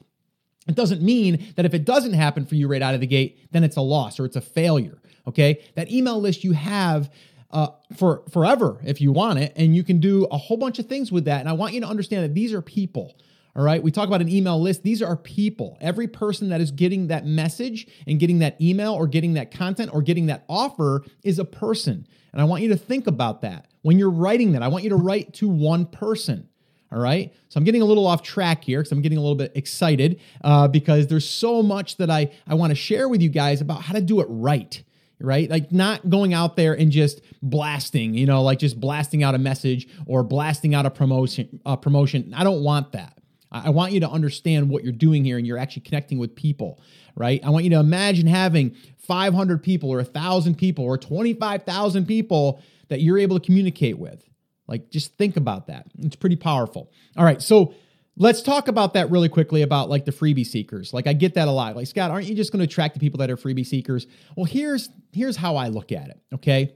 it 0.68 0.75
doesn't 0.75 1.01
mean 1.01 1.53
that 1.56 1.65
if 1.65 1.74
it 1.74 1.85
doesn't 1.85 2.13
happen 2.13 2.45
for 2.45 2.56
you 2.56 2.68
right 2.68 2.81
out 2.81 2.95
of 2.95 3.01
the 3.01 3.07
gate, 3.07 3.39
then 3.51 3.63
it's 3.63 3.77
a 3.77 3.81
loss 3.81 4.19
or 4.19 4.25
it's 4.25 4.35
a 4.35 4.41
failure. 4.41 5.00
Okay, 5.27 5.63
that 5.75 5.91
email 5.91 6.19
list 6.19 6.44
you 6.44 6.53
have 6.53 7.12
uh, 7.51 7.68
for 7.95 8.24
forever 8.31 8.81
if 8.83 9.00
you 9.00 9.12
want 9.12 9.39
it, 9.39 9.53
and 9.56 9.75
you 9.75 9.83
can 9.83 10.00
do 10.00 10.25
a 10.25 10.38
whole 10.38 10.57
bunch 10.57 10.79
of 10.79 10.88
things 10.88 11.12
with 11.12 11.25
that. 11.25 11.39
And 11.39 11.50
I 11.50 11.53
want 11.53 11.74
you 11.74 11.81
to 11.81 11.88
understand 11.88 12.24
that 12.24 12.33
these 12.33 12.53
are 12.53 12.62
people. 12.62 13.15
All 13.57 13.63
right. 13.63 13.81
We 13.81 13.89
talk 13.89 14.07
about 14.07 14.21
an 14.21 14.30
email 14.30 14.62
list. 14.62 14.83
These 14.83 15.01
are 15.01 15.18
people. 15.18 15.80
Every 15.81 16.07
person 16.07 16.50
that 16.50 16.62
is 16.62 16.69
getting 16.69 17.07
that 17.07 17.25
message 17.25 17.88
and 18.06 18.19
getting 18.19 18.38
that 18.39 18.62
email 18.62 18.94
or 18.94 19.07
getting 19.07 19.33
that 19.33 19.50
content 19.50 19.89
or 19.92 20.04
getting 20.04 20.27
that 20.27 20.45
offer 20.48 21.04
is 21.24 21.39
a 21.39 21.45
person. 21.45 22.07
And 22.31 22.39
I 22.39 22.45
want 22.45 22.62
you 22.62 22.69
to 22.69 22.77
think 22.77 23.07
about 23.07 23.42
that. 23.42 23.65
When 23.81 23.98
you're 23.98 24.12
writing 24.12 24.51
that, 24.51 24.62
I 24.62 24.68
want 24.68 24.83
you 24.83 24.92
to 24.92 24.95
write 24.95 25.33
to 25.36 25.50
one 25.50 25.88
person. 25.88 26.48
All 26.92 27.00
right. 27.00 27.33
So 27.50 27.57
I'm 27.57 27.63
getting 27.63 27.81
a 27.81 27.86
little 27.86 28.06
off 28.06 28.21
track 28.21 28.63
here 28.63 28.80
because 28.80 28.92
I'm 28.92 29.01
getting 29.01 29.18
a 29.18 29.21
little 29.21 29.36
bit 29.36 29.54
excited 29.56 30.21
uh, 30.44 30.68
because 30.68 31.07
there's 31.07 31.27
so 31.27 31.63
much 31.63 31.98
that 31.98 32.12
I, 32.12 32.31
I 32.45 32.53
want 32.53 32.69
to 32.69 32.75
share 32.75 33.10
with 33.10 33.24
you 33.24 33.30
guys 33.30 33.60
about 33.60 33.81
how 33.81 33.94
to 33.94 34.01
do 34.01 34.21
it 34.21 34.27
right. 34.30 34.83
Right. 35.19 35.50
Like 35.50 35.71
not 35.71 36.12
going 36.12 36.36
out 36.36 36.57
there 36.57 36.75
and 36.75 36.92
just 36.92 37.21
blasting, 37.42 38.13
you 38.13 38.27
know, 38.27 38.44
like 38.44 38.60
just 38.60 38.80
blasting 38.80 39.24
out 39.24 39.33
a 39.33 39.39
message 39.39 39.88
or 40.06 40.21
blasting 40.21 40.75
out 40.75 40.86
a 40.86 40.92
promotion, 40.92 41.60
a 41.65 41.75
promotion. 41.75 42.36
I 42.38 42.44
don't 42.44 42.62
want 42.62 42.92
that. 42.92 43.17
I 43.52 43.70
want 43.70 43.94
you 43.94 44.00
to 44.02 44.10
understand 44.10 44.70
what 44.70 44.84
you're 44.84 44.92
doing 44.92 45.24
here 45.24 45.38
and 45.38 45.48
you're 45.48 45.58
actually 45.58 45.84
connecting 45.84 46.18
with 46.18 46.36
people, 46.36 46.82
right? 47.16 47.44
I 47.44 47.50
want 47.50 47.64
you 47.64 47.70
to 47.72 47.80
imagine 47.80 48.28
having 48.28 48.76
500 48.98 49.64
people 49.64 49.90
or 49.90 49.98
1,000 49.98 50.56
people 50.56 50.84
or 50.84 50.98
25,000 50.98 52.06
people 52.06 52.62
that 52.90 53.02
you're 53.02 53.18
able 53.18 53.40
to 53.40 53.46
communicate 53.46 53.98
with. 53.98 54.24
Like, 54.68 54.90
just 54.90 55.18
think 55.18 55.38
about 55.38 55.68
that. 55.68 55.88
It's 56.00 56.18
pretty 56.18 56.36
powerful. 56.36 56.92
All 57.16 57.24
right. 57.24 57.42
So, 57.42 57.74
let's 58.18 58.42
talk 58.42 58.68
about 58.68 58.96
that 58.96 59.10
really 59.12 59.30
quickly 59.30 59.62
about 59.62 59.90
like 59.90 60.06
the 60.06 60.12
freebie 60.12 60.46
seekers. 60.46 60.94
Like, 60.94 61.08
I 61.08 61.14
get 61.14 61.36
that 61.36 61.48
a 61.48 61.52
lot. 61.52 61.76
Like, 61.76 61.88
Scott, 61.88 62.12
aren't 62.12 62.28
you 62.28 62.36
just 62.36 62.52
going 62.52 62.60
to 62.60 62.66
attract 62.66 62.96
the 62.96 63.00
people 63.00 63.20
that 63.20 63.30
are 63.30 63.38
freebie 63.38 63.66
seekers? 63.66 64.08
Well, 64.36 64.46
here's 64.46 64.90
here's 65.14 65.38
how 65.38 65.56
I 65.56 65.70
look 65.70 65.92
at 65.92 66.10
it. 66.10 66.20
Okay. 66.34 66.74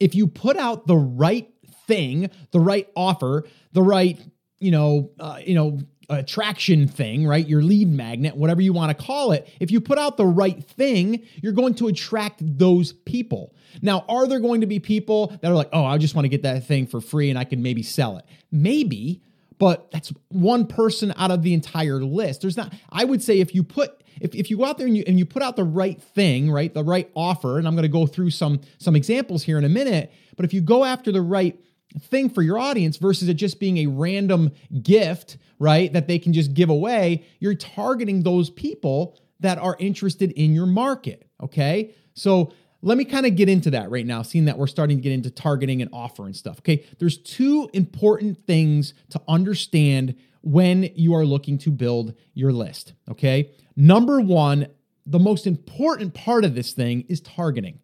If 0.00 0.14
you 0.14 0.26
put 0.26 0.56
out 0.56 0.86
the 0.86 0.96
right 0.96 1.52
thing, 1.86 2.30
the 2.52 2.60
right 2.60 2.88
offer, 2.96 3.44
the 3.72 3.82
right 3.82 4.18
you 4.62 4.70
know, 4.70 5.10
uh, 5.18 5.38
you 5.44 5.54
know, 5.54 5.80
attraction 6.08 6.88
thing, 6.88 7.26
right? 7.26 7.46
Your 7.46 7.62
lead 7.62 7.88
magnet, 7.88 8.36
whatever 8.36 8.60
you 8.60 8.72
want 8.72 8.96
to 8.96 9.04
call 9.04 9.32
it. 9.32 9.48
If 9.60 9.70
you 9.70 9.80
put 9.80 9.98
out 9.98 10.16
the 10.16 10.26
right 10.26 10.62
thing, 10.62 11.26
you're 11.42 11.52
going 11.52 11.74
to 11.74 11.88
attract 11.88 12.40
those 12.40 12.92
people. 12.92 13.54
Now, 13.80 14.04
are 14.08 14.26
there 14.26 14.40
going 14.40 14.60
to 14.60 14.66
be 14.66 14.78
people 14.78 15.28
that 15.40 15.50
are 15.50 15.54
like, 15.54 15.70
"Oh, 15.72 15.84
I 15.84 15.98
just 15.98 16.14
want 16.14 16.24
to 16.24 16.28
get 16.28 16.42
that 16.42 16.66
thing 16.66 16.86
for 16.86 17.00
free 17.00 17.30
and 17.30 17.38
I 17.38 17.44
can 17.44 17.62
maybe 17.62 17.82
sell 17.82 18.18
it?" 18.18 18.24
Maybe, 18.50 19.22
but 19.58 19.90
that's 19.90 20.12
one 20.28 20.66
person 20.66 21.12
out 21.16 21.30
of 21.30 21.42
the 21.42 21.54
entire 21.54 22.02
list. 22.02 22.42
There's 22.42 22.56
not 22.56 22.72
I 22.90 23.04
would 23.04 23.22
say 23.22 23.40
if 23.40 23.54
you 23.54 23.62
put 23.62 24.02
if, 24.20 24.34
if 24.34 24.50
you 24.50 24.58
go 24.58 24.64
out 24.64 24.78
there 24.78 24.86
and 24.86 24.96
you 24.96 25.04
and 25.06 25.18
you 25.18 25.24
put 25.24 25.42
out 25.42 25.56
the 25.56 25.64
right 25.64 26.00
thing, 26.00 26.50
right? 26.50 26.72
The 26.72 26.84
right 26.84 27.10
offer, 27.14 27.58
and 27.58 27.66
I'm 27.66 27.74
going 27.74 27.82
to 27.82 27.88
go 27.88 28.06
through 28.06 28.30
some 28.30 28.60
some 28.78 28.96
examples 28.96 29.42
here 29.42 29.58
in 29.58 29.64
a 29.64 29.70
minute, 29.70 30.12
but 30.36 30.44
if 30.44 30.52
you 30.52 30.60
go 30.60 30.84
after 30.84 31.10
the 31.10 31.22
right 31.22 31.58
thing 32.00 32.30
for 32.30 32.42
your 32.42 32.58
audience 32.58 32.96
versus 32.96 33.28
it 33.28 33.34
just 33.34 33.60
being 33.60 33.78
a 33.78 33.86
random 33.86 34.52
gift, 34.82 35.36
right? 35.58 35.92
That 35.92 36.08
they 36.08 36.18
can 36.18 36.32
just 36.32 36.54
give 36.54 36.70
away. 36.70 37.24
You're 37.40 37.54
targeting 37.54 38.22
those 38.22 38.50
people 38.50 39.18
that 39.40 39.58
are 39.58 39.76
interested 39.78 40.30
in 40.32 40.54
your 40.54 40.66
market, 40.66 41.26
okay? 41.42 41.94
So 42.14 42.52
let 42.82 42.98
me 42.98 43.04
kind 43.04 43.26
of 43.26 43.36
get 43.36 43.48
into 43.48 43.70
that 43.70 43.90
right 43.90 44.04
now, 44.04 44.22
seeing 44.22 44.46
that 44.46 44.58
we're 44.58 44.66
starting 44.66 44.98
to 44.98 45.02
get 45.02 45.12
into 45.12 45.30
targeting 45.30 45.80
and 45.82 45.90
offer 45.92 46.26
and 46.26 46.34
stuff. 46.34 46.58
Okay, 46.58 46.84
there's 46.98 47.16
two 47.16 47.70
important 47.72 48.44
things 48.44 48.92
to 49.10 49.20
understand 49.28 50.16
when 50.42 50.90
you 50.96 51.14
are 51.14 51.24
looking 51.24 51.58
to 51.58 51.70
build 51.70 52.14
your 52.34 52.52
list. 52.52 52.94
Okay, 53.08 53.50
number 53.76 54.20
one, 54.20 54.66
the 55.06 55.20
most 55.20 55.46
important 55.46 56.12
part 56.14 56.44
of 56.44 56.54
this 56.54 56.72
thing 56.72 57.04
is 57.08 57.20
targeting. 57.20 57.78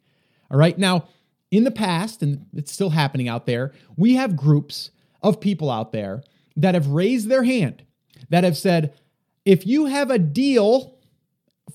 All 0.51 0.59
right, 0.59 0.77
now 0.77 1.09
in 1.51 1.65
the 1.65 1.71
past, 1.71 2.23
and 2.23 2.47
it's 2.55 2.73
still 2.73 2.91
happening 2.91 3.29
out 3.29 3.47
there, 3.47 3.73
we 3.97 4.15
have 4.15 4.37
groups 4.37 4.91
of 5.23 5.41
people 5.41 5.71
out 5.71 5.93
there 5.93 6.23
that 6.57 6.75
have 6.75 6.89
raised 6.89 7.29
their 7.29 7.45
hand, 7.45 7.83
that 8.29 8.45
have 8.45 8.57
said, 8.57 8.95
if 9.45 9.67
you 9.67 9.87
have 9.87 10.11
a 10.11 10.19
deal 10.19 10.99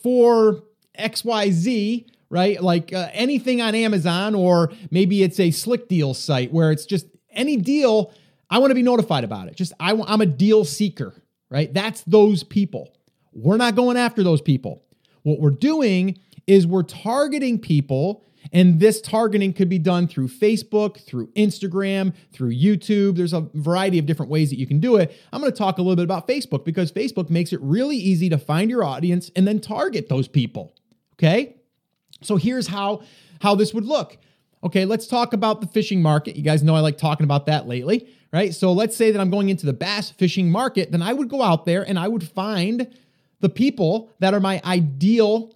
for 0.01 0.63
XYZ, 0.99 2.05
right? 2.29 2.61
Like 2.61 2.93
uh, 2.93 3.09
anything 3.13 3.61
on 3.61 3.75
Amazon, 3.75 4.35
or 4.35 4.71
maybe 4.91 5.23
it's 5.23 5.39
a 5.39 5.51
slick 5.51 5.87
deal 5.87 6.13
site 6.13 6.51
where 6.51 6.71
it's 6.71 6.85
just 6.85 7.07
any 7.31 7.57
deal, 7.57 8.13
I 8.49 8.59
want 8.59 8.71
to 8.71 8.75
be 8.75 8.83
notified 8.83 9.23
about 9.23 9.47
it. 9.47 9.55
Just 9.55 9.73
I, 9.79 9.91
I'm 10.05 10.21
a 10.21 10.25
deal 10.25 10.65
seeker, 10.65 11.15
right? 11.49 11.73
That's 11.73 12.01
those 12.03 12.43
people. 12.43 12.95
We're 13.31 13.57
not 13.57 13.75
going 13.75 13.97
after 13.97 14.23
those 14.23 14.41
people. 14.41 14.83
What 15.23 15.39
we're 15.39 15.51
doing 15.51 16.19
is 16.45 16.67
we're 16.67 16.83
targeting 16.83 17.57
people 17.59 18.23
and 18.51 18.79
this 18.79 19.01
targeting 19.01 19.53
could 19.53 19.69
be 19.69 19.79
done 19.79 20.07
through 20.07 20.27
Facebook, 20.27 20.99
through 20.99 21.27
Instagram, 21.27 22.13
through 22.31 22.53
YouTube. 22.53 23.15
There's 23.15 23.33
a 23.33 23.47
variety 23.53 23.99
of 23.99 24.05
different 24.05 24.31
ways 24.31 24.49
that 24.49 24.59
you 24.59 24.67
can 24.67 24.79
do 24.79 24.97
it. 24.97 25.15
I'm 25.31 25.39
going 25.39 25.51
to 25.51 25.57
talk 25.57 25.77
a 25.77 25.81
little 25.81 25.95
bit 25.95 26.03
about 26.03 26.27
Facebook 26.27 26.65
because 26.65 26.91
Facebook 26.91 27.29
makes 27.29 27.53
it 27.53 27.61
really 27.61 27.97
easy 27.97 28.29
to 28.29 28.37
find 28.37 28.69
your 28.69 28.83
audience 28.83 29.31
and 29.35 29.47
then 29.47 29.59
target 29.59 30.09
those 30.09 30.27
people. 30.27 30.75
Okay? 31.13 31.55
So 32.21 32.35
here's 32.35 32.67
how 32.67 33.01
how 33.41 33.55
this 33.55 33.73
would 33.73 33.85
look. 33.85 34.17
Okay, 34.63 34.85
let's 34.85 35.07
talk 35.07 35.33
about 35.33 35.59
the 35.59 35.67
fishing 35.67 36.01
market. 36.01 36.37
You 36.37 36.43
guys 36.43 36.63
know 36.63 36.75
I 36.75 36.79
like 36.79 36.97
talking 36.97 37.25
about 37.25 37.47
that 37.47 37.67
lately, 37.67 38.07
right? 38.31 38.53
So 38.53 38.71
let's 38.71 38.95
say 38.95 39.11
that 39.11 39.19
I'm 39.19 39.29
going 39.29 39.49
into 39.49 39.65
the 39.65 39.73
bass 39.73 40.09
fishing 40.09 40.49
market, 40.49 40.91
then 40.91 41.01
I 41.01 41.11
would 41.11 41.27
go 41.27 41.41
out 41.41 41.65
there 41.65 41.83
and 41.83 41.99
I 41.99 42.07
would 42.07 42.25
find 42.25 42.87
the 43.41 43.49
people 43.49 44.09
that 44.19 44.33
are 44.33 44.39
my 44.39 44.61
ideal 44.63 45.52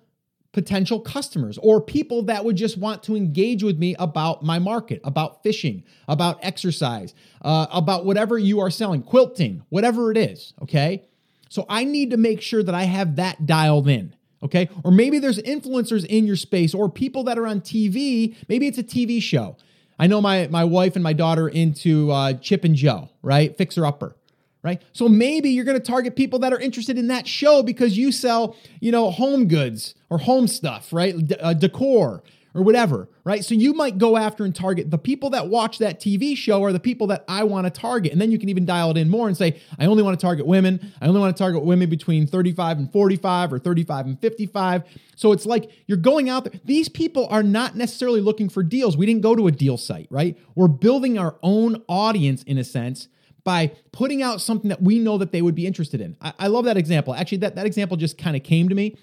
potential 0.57 0.99
customers 0.99 1.59
or 1.61 1.79
people 1.79 2.23
that 2.23 2.43
would 2.43 2.55
just 2.55 2.79
want 2.79 3.03
to 3.03 3.15
engage 3.15 3.61
with 3.61 3.77
me 3.77 3.95
about 3.99 4.41
my 4.41 4.57
market, 4.57 4.99
about 5.03 5.43
fishing, 5.43 5.83
about 6.07 6.39
exercise, 6.41 7.13
uh, 7.43 7.67
about 7.71 8.05
whatever 8.05 8.39
you 8.39 8.59
are 8.59 8.71
selling, 8.71 9.03
quilting, 9.03 9.61
whatever 9.69 10.09
it 10.09 10.17
is. 10.17 10.55
Okay. 10.63 11.07
So 11.47 11.67
I 11.69 11.83
need 11.83 12.09
to 12.09 12.17
make 12.17 12.41
sure 12.41 12.63
that 12.63 12.73
I 12.73 12.85
have 12.85 13.17
that 13.17 13.45
dialed 13.45 13.87
in. 13.87 14.15
Okay. 14.41 14.67
Or 14.83 14.89
maybe 14.89 15.19
there's 15.19 15.37
influencers 15.37 16.03
in 16.03 16.25
your 16.25 16.35
space 16.35 16.73
or 16.73 16.89
people 16.89 17.23
that 17.25 17.37
are 17.37 17.45
on 17.45 17.61
TV. 17.61 18.35
Maybe 18.49 18.65
it's 18.65 18.79
a 18.79 18.83
TV 18.83 19.21
show. 19.21 19.57
I 19.99 20.07
know 20.07 20.21
my, 20.21 20.47
my 20.47 20.63
wife 20.63 20.95
and 20.95 21.03
my 21.03 21.13
daughter 21.13 21.47
into 21.47 22.09
uh, 22.11 22.33
Chip 22.33 22.63
and 22.63 22.75
Jo, 22.75 23.09
right? 23.21 23.55
Fixer 23.55 23.85
Upper 23.85 24.16
right? 24.67 24.81
So 24.91 25.07
maybe 25.07 25.49
you're 25.49 25.63
going 25.63 25.79
to 25.79 25.85
target 25.85 26.17
people 26.17 26.39
that 26.39 26.51
are 26.51 26.59
interested 26.59 26.97
in 26.97 27.07
that 27.07 27.25
show 27.25 27.63
because 27.63 27.97
you 27.97 28.11
sell, 28.11 28.57
you 28.81 28.91
know, 28.91 29.09
home 29.11 29.47
goods 29.47 29.95
or 30.09 30.17
home 30.17 30.45
stuff, 30.45 30.91
right? 30.91 31.15
D- 31.25 31.35
uh, 31.39 31.53
decor 31.53 32.21
or 32.53 32.63
whatever, 32.63 33.07
right? 33.23 33.45
So 33.45 33.55
you 33.55 33.73
might 33.73 33.97
go 33.97 34.17
after 34.17 34.43
and 34.43 34.53
target 34.53 34.91
the 34.91 34.97
people 34.97 35.29
that 35.29 35.47
watch 35.47 35.77
that 35.77 36.01
TV 36.01 36.35
show 36.35 36.65
are 36.65 36.73
the 36.73 36.81
people 36.81 37.07
that 37.07 37.23
I 37.29 37.45
want 37.45 37.65
to 37.65 37.69
target. 37.69 38.11
And 38.11 38.19
then 38.19 38.29
you 38.29 38.37
can 38.37 38.49
even 38.49 38.65
dial 38.65 38.91
it 38.91 38.97
in 38.97 39.09
more 39.09 39.29
and 39.29 39.37
say, 39.37 39.61
I 39.79 39.85
only 39.85 40.03
want 40.03 40.19
to 40.19 40.25
target 40.25 40.45
women. 40.45 40.91
I 41.01 41.07
only 41.07 41.21
want 41.21 41.33
to 41.33 41.41
target 41.41 41.63
women 41.63 41.89
between 41.89 42.27
35 42.27 42.77
and 42.79 42.91
45 42.91 43.53
or 43.53 43.59
35 43.59 44.05
and 44.05 44.19
55. 44.19 44.83
So 45.15 45.31
it's 45.31 45.45
like 45.45 45.71
you're 45.85 45.97
going 45.97 46.27
out 46.27 46.43
there. 46.43 46.59
These 46.65 46.89
people 46.89 47.27
are 47.29 47.43
not 47.43 47.77
necessarily 47.77 48.19
looking 48.19 48.49
for 48.49 48.63
deals. 48.63 48.97
We 48.97 49.05
didn't 49.05 49.21
go 49.21 49.33
to 49.33 49.47
a 49.47 49.51
deal 49.51 49.77
site, 49.77 50.07
right? 50.09 50.37
We're 50.55 50.67
building 50.67 51.17
our 51.17 51.37
own 51.41 51.83
audience 51.87 52.43
in 52.43 52.57
a 52.57 52.65
sense 52.65 53.07
by 53.47 53.71
putting 53.93 54.21
out 54.21 54.41
something 54.41 54.67
that 54.67 54.81
we 54.81 54.99
know 54.99 55.17
that 55.17 55.31
they 55.31 55.41
would 55.41 55.55
be 55.55 55.65
interested 55.65 56.01
in. 56.01 56.17
I, 56.19 56.33
I 56.37 56.47
love 56.47 56.65
that 56.65 56.75
example. 56.75 57.15
Actually, 57.15 57.37
that, 57.37 57.55
that 57.55 57.65
example 57.65 57.95
just 57.95 58.17
kind 58.17 58.35
of 58.35 58.43
came 58.43 58.67
to 58.67 58.75
me. 58.75 58.97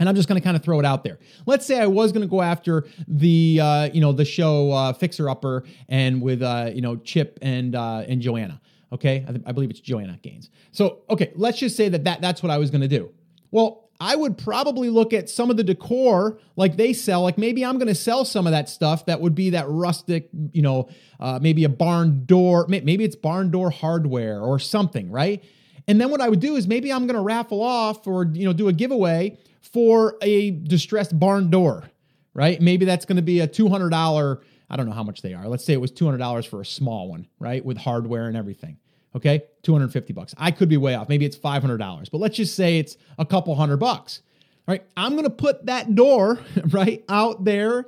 and 0.00 0.08
I'm 0.08 0.16
just 0.16 0.28
going 0.28 0.40
to 0.40 0.44
kind 0.44 0.56
of 0.56 0.64
throw 0.64 0.80
it 0.80 0.84
out 0.84 1.04
there. 1.04 1.20
Let's 1.46 1.66
say 1.66 1.78
I 1.78 1.86
was 1.86 2.10
going 2.10 2.22
to 2.22 2.28
go 2.28 2.42
after 2.42 2.84
the 3.06 3.60
uh, 3.62 3.84
you 3.92 4.00
know 4.00 4.10
the 4.12 4.24
show 4.24 4.72
uh, 4.72 4.92
Fixer 4.92 5.30
Upper 5.30 5.62
and 5.88 6.20
with 6.20 6.42
uh, 6.42 6.70
you 6.74 6.80
know 6.80 6.96
Chip 6.96 7.38
and 7.42 7.76
uh, 7.76 8.02
and 8.08 8.20
Joanna. 8.20 8.60
Okay, 8.92 9.24
I, 9.28 9.30
th- 9.30 9.44
I 9.46 9.52
believe 9.52 9.70
it's 9.70 9.78
Joanna 9.78 10.18
Gaines. 10.20 10.50
So 10.72 11.02
okay, 11.08 11.30
let's 11.36 11.58
just 11.58 11.76
say 11.76 11.88
that, 11.90 12.02
that 12.02 12.20
that's 12.20 12.42
what 12.42 12.50
I 12.50 12.58
was 12.58 12.72
going 12.72 12.80
to 12.80 12.88
do. 12.88 13.12
Well, 13.52 13.79
I 14.00 14.16
would 14.16 14.38
probably 14.38 14.88
look 14.88 15.12
at 15.12 15.28
some 15.28 15.50
of 15.50 15.58
the 15.58 15.64
decor 15.64 16.38
like 16.56 16.76
they 16.76 16.94
sell. 16.94 17.22
Like 17.22 17.36
maybe 17.36 17.64
I'm 17.64 17.76
going 17.76 17.88
to 17.88 17.94
sell 17.94 18.24
some 18.24 18.46
of 18.46 18.52
that 18.52 18.70
stuff 18.70 19.04
that 19.06 19.20
would 19.20 19.34
be 19.34 19.50
that 19.50 19.66
rustic, 19.68 20.30
you 20.52 20.62
know, 20.62 20.88
uh, 21.20 21.38
maybe 21.40 21.64
a 21.64 21.68
barn 21.68 22.24
door. 22.24 22.64
Maybe 22.66 23.04
it's 23.04 23.16
barn 23.16 23.50
door 23.50 23.70
hardware 23.70 24.40
or 24.40 24.58
something, 24.58 25.10
right? 25.10 25.44
And 25.86 26.00
then 26.00 26.10
what 26.10 26.22
I 26.22 26.30
would 26.30 26.40
do 26.40 26.56
is 26.56 26.66
maybe 26.66 26.90
I'm 26.90 27.06
going 27.06 27.16
to 27.16 27.22
raffle 27.22 27.62
off 27.62 28.06
or 28.06 28.24
you 28.24 28.46
know 28.46 28.54
do 28.54 28.68
a 28.68 28.72
giveaway 28.72 29.38
for 29.60 30.16
a 30.22 30.50
distressed 30.50 31.18
barn 31.18 31.50
door, 31.50 31.90
right? 32.32 32.60
Maybe 32.60 32.86
that's 32.86 33.04
going 33.04 33.16
to 33.16 33.22
be 33.22 33.40
a 33.40 33.48
$200, 33.48 34.40
I 34.70 34.76
don't 34.76 34.86
know 34.86 34.92
how 34.92 35.02
much 35.02 35.22
they 35.22 35.34
are. 35.34 35.46
Let's 35.46 35.64
say 35.64 35.74
it 35.74 35.80
was 35.80 35.92
$200 35.92 36.46
for 36.48 36.60
a 36.60 36.66
small 36.66 37.08
one, 37.08 37.26
right? 37.38 37.64
With 37.64 37.76
hardware 37.76 38.26
and 38.26 38.36
everything. 38.36 38.78
Okay, 39.14 39.42
250 39.62 40.12
bucks. 40.12 40.34
I 40.38 40.50
could 40.50 40.68
be 40.68 40.76
way 40.76 40.94
off. 40.94 41.08
Maybe 41.08 41.24
it's 41.24 41.36
$500, 41.36 42.10
but 42.10 42.18
let's 42.18 42.36
just 42.36 42.54
say 42.54 42.78
it's 42.78 42.96
a 43.18 43.24
couple 43.24 43.54
hundred 43.56 43.78
bucks. 43.78 44.22
All 44.68 44.72
right, 44.72 44.84
I'm 44.96 45.12
going 45.12 45.24
to 45.24 45.30
put 45.30 45.66
that 45.66 45.94
door 45.94 46.38
right 46.68 47.04
out 47.08 47.44
there 47.44 47.86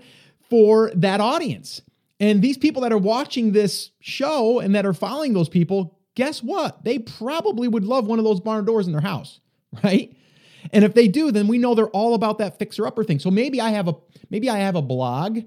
for 0.50 0.90
that 0.96 1.20
audience. 1.20 1.82
And 2.18 2.42
these 2.42 2.58
people 2.58 2.82
that 2.82 2.92
are 2.92 2.98
watching 2.98 3.52
this 3.52 3.90
show 4.00 4.58
and 4.60 4.74
that 4.74 4.84
are 4.84 4.92
following 4.92 5.32
those 5.32 5.48
people, 5.48 5.98
guess 6.14 6.42
what? 6.42 6.84
They 6.84 6.98
probably 6.98 7.68
would 7.68 7.84
love 7.84 8.06
one 8.06 8.18
of 8.18 8.24
those 8.24 8.40
barn 8.40 8.64
doors 8.64 8.86
in 8.86 8.92
their 8.92 9.00
house, 9.00 9.40
right? 9.84 10.14
And 10.72 10.84
if 10.84 10.94
they 10.94 11.08
do, 11.08 11.32
then 11.32 11.48
we 11.48 11.58
know 11.58 11.74
they're 11.74 11.88
all 11.88 12.14
about 12.14 12.38
that 12.38 12.58
fixer 12.58 12.86
upper 12.86 13.04
thing. 13.04 13.18
So 13.18 13.30
maybe 13.30 13.60
I 13.60 13.70
have 13.70 13.88
a 13.88 13.94
maybe 14.30 14.48
I 14.48 14.58
have 14.58 14.76
a 14.76 14.82
blog 14.82 15.40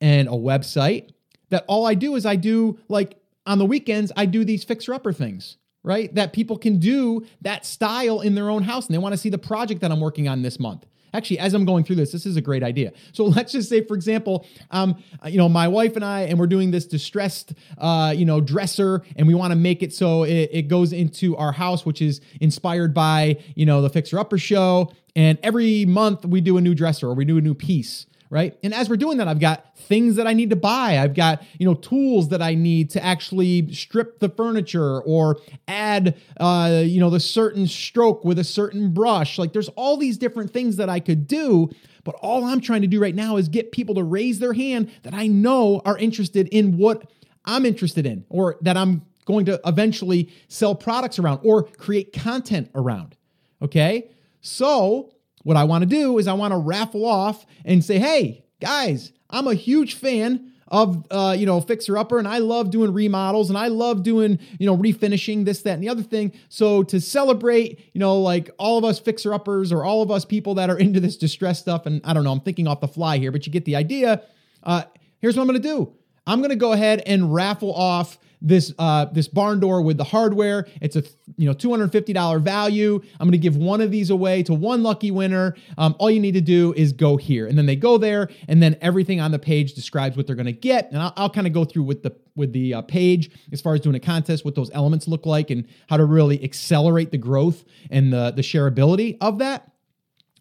and 0.00 0.28
a 0.28 0.32
website 0.32 1.10
that 1.50 1.64
all 1.66 1.86
I 1.86 1.94
do 1.94 2.14
is 2.16 2.26
I 2.26 2.36
do 2.36 2.78
like 2.88 3.16
on 3.48 3.58
the 3.58 3.66
weekends 3.66 4.12
I 4.16 4.26
do 4.26 4.44
these 4.44 4.62
fixer 4.62 4.94
upper 4.94 5.12
things, 5.12 5.56
right? 5.82 6.14
That 6.14 6.32
people 6.32 6.56
can 6.56 6.78
do 6.78 7.26
that 7.40 7.66
style 7.66 8.20
in 8.20 8.36
their 8.36 8.50
own 8.50 8.62
house 8.62 8.86
and 8.86 8.94
they 8.94 8.98
want 8.98 9.14
to 9.14 9.18
see 9.18 9.30
the 9.30 9.38
project 9.38 9.80
that 9.80 9.90
I'm 9.90 10.00
working 10.00 10.28
on 10.28 10.42
this 10.42 10.60
month. 10.60 10.86
Actually, 11.14 11.38
as 11.38 11.54
I'm 11.54 11.64
going 11.64 11.84
through 11.84 11.96
this, 11.96 12.12
this 12.12 12.26
is 12.26 12.36
a 12.36 12.42
great 12.42 12.62
idea. 12.62 12.92
So 13.12 13.24
let's 13.36 13.52
just 13.52 13.70
say, 13.70 13.82
for 13.82 13.94
example, 13.94 14.46
um, 14.70 15.02
you 15.24 15.38
know, 15.38 15.48
my 15.48 15.66
wife 15.66 15.96
and 15.96 16.04
I, 16.04 16.22
and 16.22 16.38
we're 16.38 16.46
doing 16.46 16.70
this 16.70 16.84
distressed, 16.84 17.54
uh, 17.78 18.12
you 18.14 18.26
know, 18.26 18.42
dresser, 18.42 19.02
and 19.16 19.26
we 19.26 19.34
want 19.34 19.52
to 19.52 19.56
make 19.56 19.82
it 19.82 19.94
so 19.94 20.24
it, 20.24 20.50
it 20.52 20.62
goes 20.68 20.92
into 20.92 21.34
our 21.36 21.52
house, 21.52 21.86
which 21.86 22.02
is 22.02 22.20
inspired 22.42 22.92
by, 22.92 23.38
you 23.54 23.64
know, 23.64 23.80
the 23.80 23.88
Fixer 23.88 24.18
Upper 24.18 24.36
show. 24.36 24.92
And 25.16 25.38
every 25.42 25.86
month 25.86 26.26
we 26.26 26.42
do 26.42 26.58
a 26.58 26.60
new 26.60 26.74
dresser 26.74 27.08
or 27.08 27.14
we 27.14 27.24
do 27.24 27.38
a 27.38 27.40
new 27.40 27.54
piece 27.54 28.06
right? 28.30 28.58
And 28.62 28.74
as 28.74 28.90
we're 28.90 28.96
doing 28.96 29.18
that, 29.18 29.28
I've 29.28 29.40
got 29.40 29.76
things 29.76 30.16
that 30.16 30.26
I 30.26 30.34
need 30.34 30.50
to 30.50 30.56
buy. 30.56 30.98
I've 30.98 31.14
got, 31.14 31.42
you 31.58 31.66
know, 31.66 31.74
tools 31.74 32.28
that 32.28 32.42
I 32.42 32.54
need 32.54 32.90
to 32.90 33.04
actually 33.04 33.72
strip 33.72 34.18
the 34.18 34.28
furniture 34.28 35.00
or 35.00 35.38
add, 35.66 36.16
uh, 36.38 36.82
you 36.84 37.00
know, 37.00 37.10
the 37.10 37.20
certain 37.20 37.66
stroke 37.66 38.24
with 38.24 38.38
a 38.38 38.44
certain 38.44 38.92
brush. 38.92 39.38
Like 39.38 39.52
there's 39.52 39.70
all 39.70 39.96
these 39.96 40.18
different 40.18 40.52
things 40.52 40.76
that 40.76 40.88
I 40.88 41.00
could 41.00 41.26
do. 41.26 41.70
But 42.04 42.16
all 42.22 42.44
I'm 42.44 42.60
trying 42.60 42.82
to 42.82 42.86
do 42.86 43.00
right 43.00 43.14
now 43.14 43.36
is 43.36 43.48
get 43.48 43.72
people 43.72 43.94
to 43.96 44.02
raise 44.02 44.38
their 44.38 44.52
hand 44.52 44.90
that 45.02 45.14
I 45.14 45.26
know 45.26 45.82
are 45.84 45.98
interested 45.98 46.48
in 46.48 46.78
what 46.78 47.10
I'm 47.44 47.66
interested 47.66 48.06
in 48.06 48.24
or 48.28 48.56
that 48.62 48.76
I'm 48.76 49.02
going 49.24 49.46
to 49.46 49.60
eventually 49.66 50.32
sell 50.48 50.74
products 50.74 51.18
around 51.18 51.40
or 51.42 51.64
create 51.64 52.12
content 52.12 52.70
around. 52.74 53.16
Okay. 53.60 54.10
So 54.40 55.12
what 55.48 55.56
I 55.56 55.64
want 55.64 55.80
to 55.80 55.88
do 55.88 56.18
is 56.18 56.28
I 56.28 56.34
want 56.34 56.52
to 56.52 56.58
raffle 56.58 57.06
off 57.06 57.46
and 57.64 57.82
say, 57.82 57.98
hey, 57.98 58.44
guys, 58.60 59.12
I'm 59.30 59.46
a 59.46 59.54
huge 59.54 59.94
fan 59.94 60.52
of 60.70 61.06
uh, 61.10 61.34
you 61.38 61.46
know 61.46 61.62
fixer 61.62 61.96
upper 61.96 62.18
and 62.18 62.28
i 62.28 62.36
love 62.36 62.70
doing 62.70 62.92
remodels 62.92 63.48
and 63.48 63.56
i 63.56 63.68
love 63.68 64.02
doing 64.02 64.38
you 64.58 64.66
know 64.66 64.76
refinishing 64.76 65.46
this 65.46 65.62
that 65.62 65.72
and 65.72 65.82
the 65.82 65.88
other 65.88 66.02
thing. 66.02 66.30
So 66.50 66.82
to 66.82 67.00
celebrate 67.00 67.80
you 67.94 67.98
know 67.98 68.20
like 68.20 68.50
all 68.58 68.76
of 68.76 68.84
us 68.84 68.98
fixer 68.98 69.32
uppers 69.32 69.72
or 69.72 69.82
all 69.82 70.02
of 70.02 70.10
us 70.10 70.26
people 70.26 70.56
that 70.56 70.68
are 70.68 70.78
into 70.78 71.00
this 71.00 71.16
distress 71.16 71.58
stuff 71.58 71.86
and 71.86 72.02
i 72.04 72.12
don't 72.12 72.22
know 72.22 72.32
i'm 72.32 72.40
thinking 72.40 72.68
off 72.68 72.82
the 72.82 72.88
fly 72.88 73.16
here 73.16 73.32
but 73.32 73.46
you 73.46 73.50
get 73.50 73.64
the 73.64 73.76
idea 73.76 74.22
uh, 74.64 74.82
here's 75.20 75.38
what 75.38 75.40
i'm 75.40 75.48
going 75.48 75.62
to 75.62 75.66
do. 75.66 75.94
I'm 76.26 76.40
going 76.40 76.50
to 76.50 76.56
go 76.56 76.72
ahead 76.72 77.02
and 77.06 77.32
raffle 77.32 77.72
off 77.72 78.18
this 78.40 78.72
uh, 78.78 79.06
this 79.06 79.28
barn 79.28 79.60
door 79.60 79.82
with 79.82 79.96
the 79.96 80.04
hardware. 80.04 80.66
It's 80.80 80.96
a 80.96 81.02
you 81.36 81.48
know 81.48 81.54
$250 81.54 82.40
value. 82.40 83.00
I'm 83.18 83.26
going 83.26 83.32
to 83.32 83.38
give 83.38 83.56
one 83.56 83.80
of 83.80 83.90
these 83.90 84.10
away 84.10 84.42
to 84.44 84.54
one 84.54 84.82
lucky 84.82 85.10
winner. 85.10 85.56
Um, 85.76 85.96
all 85.98 86.10
you 86.10 86.20
need 86.20 86.32
to 86.32 86.40
do 86.40 86.72
is 86.74 86.92
go 86.92 87.16
here, 87.16 87.46
and 87.46 87.58
then 87.58 87.66
they 87.66 87.76
go 87.76 87.98
there, 87.98 88.28
and 88.48 88.62
then 88.62 88.76
everything 88.80 89.20
on 89.20 89.30
the 89.32 89.38
page 89.38 89.74
describes 89.74 90.16
what 90.16 90.26
they're 90.26 90.36
going 90.36 90.46
to 90.46 90.52
get. 90.52 90.90
And 90.92 91.02
I'll, 91.02 91.12
I'll 91.16 91.30
kind 91.30 91.46
of 91.46 91.52
go 91.52 91.64
through 91.64 91.84
with 91.84 92.02
the 92.02 92.14
with 92.36 92.52
the 92.52 92.74
uh, 92.74 92.82
page 92.82 93.30
as 93.52 93.60
far 93.60 93.74
as 93.74 93.80
doing 93.80 93.96
a 93.96 94.00
contest, 94.00 94.44
what 94.44 94.54
those 94.54 94.70
elements 94.72 95.08
look 95.08 95.26
like, 95.26 95.50
and 95.50 95.66
how 95.88 95.96
to 95.96 96.04
really 96.04 96.42
accelerate 96.44 97.10
the 97.10 97.18
growth 97.18 97.64
and 97.90 98.12
the 98.12 98.32
the 98.34 98.42
shareability 98.42 99.16
of 99.20 99.38
that. 99.38 99.70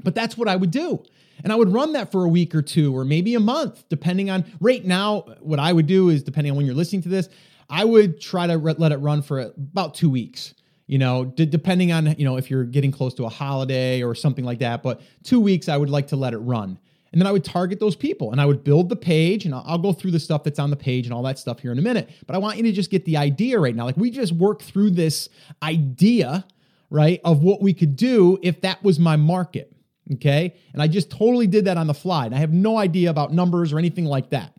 But 0.03 0.13
that's 0.13 0.37
what 0.37 0.47
I 0.47 0.55
would 0.55 0.71
do. 0.71 1.03
And 1.43 1.53
I 1.53 1.55
would 1.55 1.71
run 1.71 1.93
that 1.93 2.11
for 2.11 2.23
a 2.23 2.27
week 2.27 2.55
or 2.55 2.61
two, 2.61 2.95
or 2.95 3.05
maybe 3.05 3.35
a 3.35 3.39
month, 3.39 3.87
depending 3.89 4.29
on 4.29 4.45
right 4.59 4.83
now. 4.83 5.21
What 5.41 5.59
I 5.59 5.71
would 5.71 5.87
do 5.87 6.09
is, 6.09 6.23
depending 6.23 6.51
on 6.51 6.57
when 6.57 6.65
you're 6.65 6.75
listening 6.75 7.03
to 7.03 7.09
this, 7.09 7.29
I 7.69 7.83
would 7.83 8.19
try 8.19 8.47
to 8.47 8.57
re- 8.57 8.75
let 8.77 8.91
it 8.91 8.97
run 8.97 9.21
for 9.21 9.39
about 9.39 9.93
two 9.93 10.09
weeks. 10.09 10.53
You 10.85 10.97
know, 10.97 11.25
d- 11.25 11.45
depending 11.45 11.91
on 11.91 12.15
you 12.17 12.25
know 12.25 12.37
if 12.37 12.49
you're 12.49 12.63
getting 12.63 12.91
close 12.91 13.13
to 13.15 13.25
a 13.25 13.29
holiday 13.29 14.03
or 14.03 14.15
something 14.15 14.45
like 14.45 14.59
that. 14.59 14.83
But 14.83 15.01
two 15.23 15.39
weeks, 15.39 15.67
I 15.67 15.77
would 15.77 15.89
like 15.89 16.07
to 16.07 16.15
let 16.15 16.33
it 16.33 16.37
run, 16.37 16.79
and 17.11 17.21
then 17.21 17.27
I 17.27 17.31
would 17.31 17.43
target 17.43 17.79
those 17.79 17.95
people, 17.95 18.31
and 18.31 18.39
I 18.39 18.45
would 18.45 18.63
build 18.63 18.89
the 18.89 18.95
page, 18.95 19.45
and 19.45 19.53
I'll, 19.53 19.63
I'll 19.65 19.77
go 19.77 19.91
through 19.91 20.11
the 20.11 20.19
stuff 20.19 20.43
that's 20.43 20.59
on 20.59 20.69
the 20.69 20.77
page 20.77 21.05
and 21.05 21.13
all 21.13 21.23
that 21.23 21.39
stuff 21.39 21.59
here 21.59 21.71
in 21.71 21.79
a 21.79 21.81
minute. 21.81 22.09
But 22.25 22.35
I 22.35 22.39
want 22.39 22.57
you 22.57 22.63
to 22.63 22.71
just 22.71 22.89
get 22.89 23.03
the 23.05 23.17
idea 23.17 23.59
right 23.59 23.75
now. 23.75 23.85
Like 23.85 23.97
we 23.97 24.11
just 24.11 24.31
work 24.31 24.61
through 24.61 24.91
this 24.91 25.27
idea, 25.61 26.45
right, 26.89 27.19
of 27.25 27.43
what 27.43 27.61
we 27.61 27.73
could 27.73 27.97
do 27.97 28.39
if 28.41 28.61
that 28.61 28.81
was 28.83 28.97
my 28.97 29.17
market. 29.17 29.73
Okay. 30.13 30.55
And 30.73 30.81
I 30.81 30.87
just 30.87 31.09
totally 31.09 31.47
did 31.47 31.65
that 31.65 31.77
on 31.77 31.87
the 31.87 31.93
fly. 31.93 32.25
And 32.25 32.35
I 32.35 32.37
have 32.37 32.53
no 32.53 32.77
idea 32.77 33.09
about 33.09 33.33
numbers 33.33 33.73
or 33.73 33.79
anything 33.79 34.05
like 34.05 34.29
that. 34.29 34.53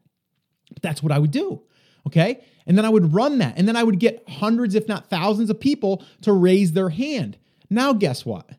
But 0.72 0.82
that's 0.82 1.02
what 1.02 1.12
I 1.12 1.18
would 1.18 1.30
do. 1.30 1.62
Okay. 2.08 2.42
And 2.66 2.76
then 2.76 2.84
I 2.84 2.90
would 2.90 3.14
run 3.14 3.38
that. 3.38 3.54
And 3.56 3.66
then 3.68 3.76
I 3.76 3.82
would 3.82 3.98
get 3.98 4.22
hundreds, 4.28 4.74
if 4.74 4.88
not 4.88 5.08
thousands, 5.08 5.48
of 5.48 5.60
people 5.60 6.02
to 6.22 6.32
raise 6.32 6.72
their 6.72 6.88
hand. 6.90 7.38
Now, 7.70 7.92
guess 7.92 8.26
what? 8.26 8.50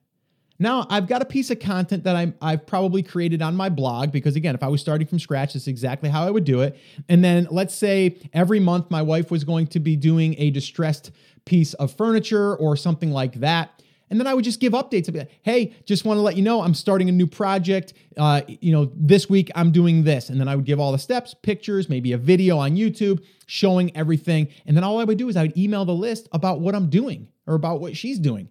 Now 0.60 0.86
I've 0.90 1.08
got 1.08 1.22
a 1.22 1.26
piece 1.26 1.50
of 1.50 1.60
content 1.60 2.04
that 2.04 2.16
I'm, 2.16 2.36
I've 2.42 2.68
probably 2.68 3.02
created 3.02 3.42
on 3.42 3.56
my 3.56 3.70
blog 3.70 4.12
because 4.12 4.36
again, 4.36 4.56
if 4.56 4.62
I 4.62 4.68
was 4.68 4.82
starting 4.82 5.08
from 5.08 5.20
scratch, 5.20 5.54
that's 5.54 5.68
exactly 5.68 6.10
how 6.10 6.28
I 6.28 6.30
would 6.30 6.44
do 6.44 6.62
it. 6.62 6.78
And 7.08 7.24
then 7.24 7.48
let's 7.50 7.74
say 7.74 8.18
every 8.34 8.60
month 8.60 8.92
my 8.92 9.02
wife 9.02 9.32
was 9.32 9.44
going 9.44 9.68
to 9.68 9.80
be 9.80 9.96
doing 9.96 10.36
a 10.38 10.50
distressed 10.52 11.12
piece 11.46 11.74
of 11.76 11.94
furniture 11.94 12.56
or 12.56 12.76
something 12.76 13.12
like 13.12 13.36
that. 13.36 13.82
And 14.10 14.20
then 14.20 14.28
I 14.28 14.34
would 14.34 14.44
just 14.44 14.60
give 14.60 14.74
updates. 14.74 15.12
Be 15.12 15.20
like, 15.20 15.32
hey, 15.42 15.74
just 15.86 16.06
want 16.06 16.18
to 16.18 16.22
let 16.22 16.36
you 16.36 16.42
know 16.42 16.62
I'm 16.62 16.74
starting 16.74 17.10
a 17.10 17.12
new 17.12 17.28
project. 17.28 17.94
Uh, 18.18 18.42
you 18.48 18.72
know, 18.72 18.92
this 18.96 19.30
week 19.30 19.52
I'm 19.56 19.72
doing 19.72 20.04
this. 20.04 20.30
And 20.30 20.40
then 20.40 20.48
I 20.48 20.56
would 20.56 20.66
give 20.66 20.80
all 20.80 20.92
the 20.92 21.00
steps, 21.00 21.34
pictures, 21.34 21.90
maybe 21.90 22.14
a 22.14 22.18
video 22.18 22.58
on 22.58 22.76
YouTube 22.76 23.24
showing 23.46 23.96
everything. 23.96 24.48
And 24.66 24.76
then 24.76 24.84
all 24.84 25.00
I 25.00 25.04
would 25.04 25.18
do 25.18 25.30
is 25.30 25.38
I 25.38 25.44
would 25.44 25.58
email 25.58 25.86
the 25.86 25.94
list 25.94 26.28
about 26.32 26.60
what 26.60 26.76
I'm 26.76 26.90
doing 26.90 27.28
or 27.48 27.56
about 27.56 27.82
what 27.82 27.96
she's 27.96 28.20
doing. 28.20 28.50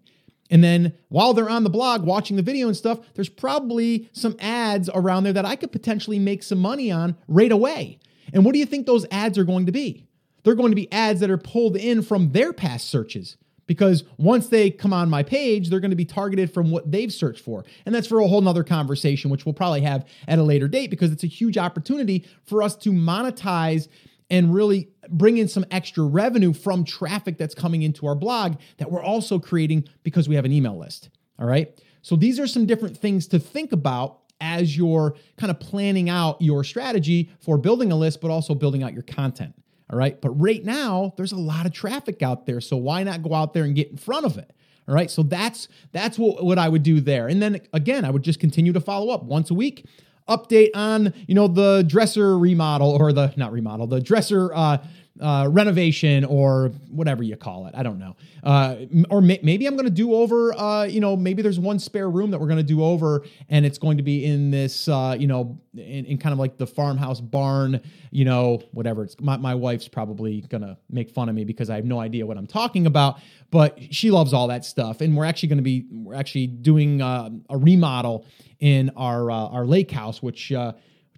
And 0.50 0.64
then 0.64 0.94
while 1.08 1.34
they're 1.34 1.50
on 1.50 1.64
the 1.64 1.70
blog 1.70 2.04
watching 2.04 2.36
the 2.36 2.42
video 2.42 2.68
and 2.68 2.76
stuff, 2.76 3.00
there's 3.14 3.28
probably 3.28 4.08
some 4.12 4.36
ads 4.40 4.88
around 4.94 5.24
there 5.24 5.32
that 5.34 5.44
I 5.44 5.56
could 5.56 5.72
potentially 5.72 6.18
make 6.18 6.42
some 6.42 6.58
money 6.58 6.90
on 6.90 7.16
right 7.26 7.52
away. 7.52 7.98
And 8.32 8.44
what 8.44 8.52
do 8.52 8.58
you 8.58 8.66
think 8.66 8.86
those 8.86 9.06
ads 9.10 9.36
are 9.38 9.44
going 9.44 9.66
to 9.66 9.72
be? 9.72 10.06
They're 10.42 10.54
going 10.54 10.70
to 10.70 10.76
be 10.76 10.90
ads 10.92 11.20
that 11.20 11.30
are 11.30 11.38
pulled 11.38 11.76
in 11.76 12.02
from 12.02 12.32
their 12.32 12.52
past 12.52 12.88
searches 12.88 13.36
because 13.68 14.02
once 14.16 14.48
they 14.48 14.70
come 14.70 14.92
on 14.92 15.08
my 15.08 15.22
page, 15.22 15.68
they're 15.68 15.78
going 15.78 15.92
to 15.92 15.96
be 15.96 16.04
targeted 16.04 16.52
from 16.52 16.72
what 16.72 16.90
they've 16.90 17.12
searched 17.12 17.44
for. 17.44 17.64
And 17.86 17.94
that's 17.94 18.08
for 18.08 18.18
a 18.18 18.26
whole 18.26 18.40
nother 18.40 18.64
conversation, 18.64 19.30
which 19.30 19.46
we'll 19.46 19.52
probably 19.52 19.82
have 19.82 20.08
at 20.26 20.40
a 20.40 20.42
later 20.42 20.66
date 20.66 20.90
because 20.90 21.12
it's 21.12 21.22
a 21.22 21.28
huge 21.28 21.56
opportunity 21.56 22.26
for 22.44 22.62
us 22.64 22.74
to 22.76 22.90
monetize 22.90 23.86
and 24.30 24.52
really 24.52 24.88
bring 25.10 25.38
in 25.38 25.48
some 25.48 25.64
extra 25.70 26.02
revenue 26.02 26.52
from 26.52 26.84
traffic 26.84 27.38
that's 27.38 27.54
coming 27.54 27.82
into 27.82 28.06
our 28.06 28.14
blog 28.14 28.56
that 28.78 28.90
we're 28.90 29.02
also 29.02 29.38
creating 29.38 29.86
because 30.02 30.28
we 30.28 30.34
have 30.34 30.44
an 30.44 30.52
email 30.52 30.76
list. 30.76 31.10
All 31.38 31.46
right. 31.46 31.80
So 32.02 32.16
these 32.16 32.40
are 32.40 32.46
some 32.46 32.66
different 32.66 32.96
things 32.96 33.26
to 33.28 33.38
think 33.38 33.72
about 33.72 34.20
as 34.40 34.76
you're 34.76 35.14
kind 35.36 35.50
of 35.50 35.60
planning 35.60 36.08
out 36.08 36.40
your 36.40 36.64
strategy 36.64 37.30
for 37.40 37.58
building 37.58 37.92
a 37.92 37.96
list, 37.96 38.20
but 38.20 38.30
also 38.30 38.54
building 38.54 38.82
out 38.82 38.92
your 38.92 39.02
content. 39.02 39.54
All 39.90 39.98
right. 39.98 40.20
But 40.20 40.30
right 40.30 40.64
now, 40.64 41.14
there's 41.16 41.32
a 41.32 41.38
lot 41.38 41.66
of 41.66 41.72
traffic 41.72 42.22
out 42.22 42.46
there. 42.46 42.60
So 42.60 42.76
why 42.76 43.02
not 43.02 43.22
go 43.22 43.34
out 43.34 43.54
there 43.54 43.64
and 43.64 43.74
get 43.74 43.90
in 43.90 43.96
front 43.96 44.26
of 44.26 44.36
it? 44.36 44.52
All 44.86 44.94
right. 44.94 45.10
So 45.10 45.22
that's 45.22 45.68
that's 45.92 46.18
what, 46.18 46.44
what 46.44 46.58
I 46.58 46.68
would 46.68 46.82
do 46.82 47.00
there. 47.00 47.28
And 47.28 47.42
then 47.42 47.60
again, 47.72 48.04
I 48.04 48.10
would 48.10 48.22
just 48.22 48.40
continue 48.40 48.72
to 48.72 48.80
follow 48.80 49.12
up 49.12 49.24
once 49.24 49.50
a 49.50 49.54
week. 49.54 49.86
Update 50.28 50.70
on, 50.74 51.14
you 51.26 51.34
know, 51.34 51.48
the 51.48 51.82
dresser 51.86 52.38
remodel 52.38 52.90
or 52.90 53.14
the 53.14 53.32
not 53.36 53.50
remodel, 53.50 53.86
the 53.86 54.00
dresser 54.00 54.52
uh 54.54 54.78
uh, 55.20 55.48
renovation 55.50 56.24
or 56.24 56.68
whatever 56.90 57.22
you 57.22 57.36
call 57.36 57.66
it. 57.66 57.74
I 57.76 57.82
don't 57.82 57.98
know. 57.98 58.16
Uh, 58.42 58.76
or 59.10 59.20
may- 59.20 59.40
maybe 59.42 59.66
I'm 59.66 59.74
going 59.74 59.86
to 59.86 59.90
do 59.90 60.14
over, 60.14 60.52
uh, 60.54 60.84
you 60.84 61.00
know, 61.00 61.16
maybe 61.16 61.42
there's 61.42 61.58
one 61.58 61.78
spare 61.78 62.08
room 62.08 62.30
that 62.30 62.40
we're 62.40 62.46
going 62.46 62.58
to 62.58 62.62
do 62.62 62.82
over 62.82 63.24
and 63.48 63.66
it's 63.66 63.78
going 63.78 63.96
to 63.96 64.02
be 64.02 64.24
in 64.24 64.50
this, 64.50 64.88
uh, 64.88 65.16
you 65.18 65.26
know, 65.26 65.58
in, 65.74 66.04
in, 66.04 66.18
kind 66.18 66.32
of 66.32 66.38
like 66.38 66.56
the 66.56 66.66
farmhouse 66.66 67.20
barn, 67.20 67.80
you 68.10 68.24
know, 68.24 68.62
whatever. 68.72 69.04
It's 69.04 69.18
my, 69.20 69.36
my 69.36 69.54
wife's 69.54 69.88
probably 69.88 70.42
going 70.42 70.62
to 70.62 70.76
make 70.90 71.10
fun 71.10 71.28
of 71.28 71.34
me 71.34 71.44
because 71.44 71.70
I 71.70 71.76
have 71.76 71.84
no 71.84 72.00
idea 72.00 72.26
what 72.26 72.36
I'm 72.36 72.46
talking 72.46 72.86
about, 72.86 73.18
but 73.50 73.78
she 73.92 74.10
loves 74.10 74.32
all 74.32 74.48
that 74.48 74.64
stuff. 74.64 75.00
And 75.00 75.16
we're 75.16 75.24
actually 75.24 75.48
going 75.48 75.58
to 75.58 75.62
be, 75.62 75.86
we're 75.90 76.14
actually 76.14 76.46
doing 76.46 77.02
uh, 77.02 77.30
a 77.50 77.56
remodel 77.56 78.24
in 78.60 78.90
our, 78.96 79.30
uh, 79.30 79.34
our 79.34 79.66
lake 79.66 79.90
house, 79.90 80.22
which, 80.22 80.52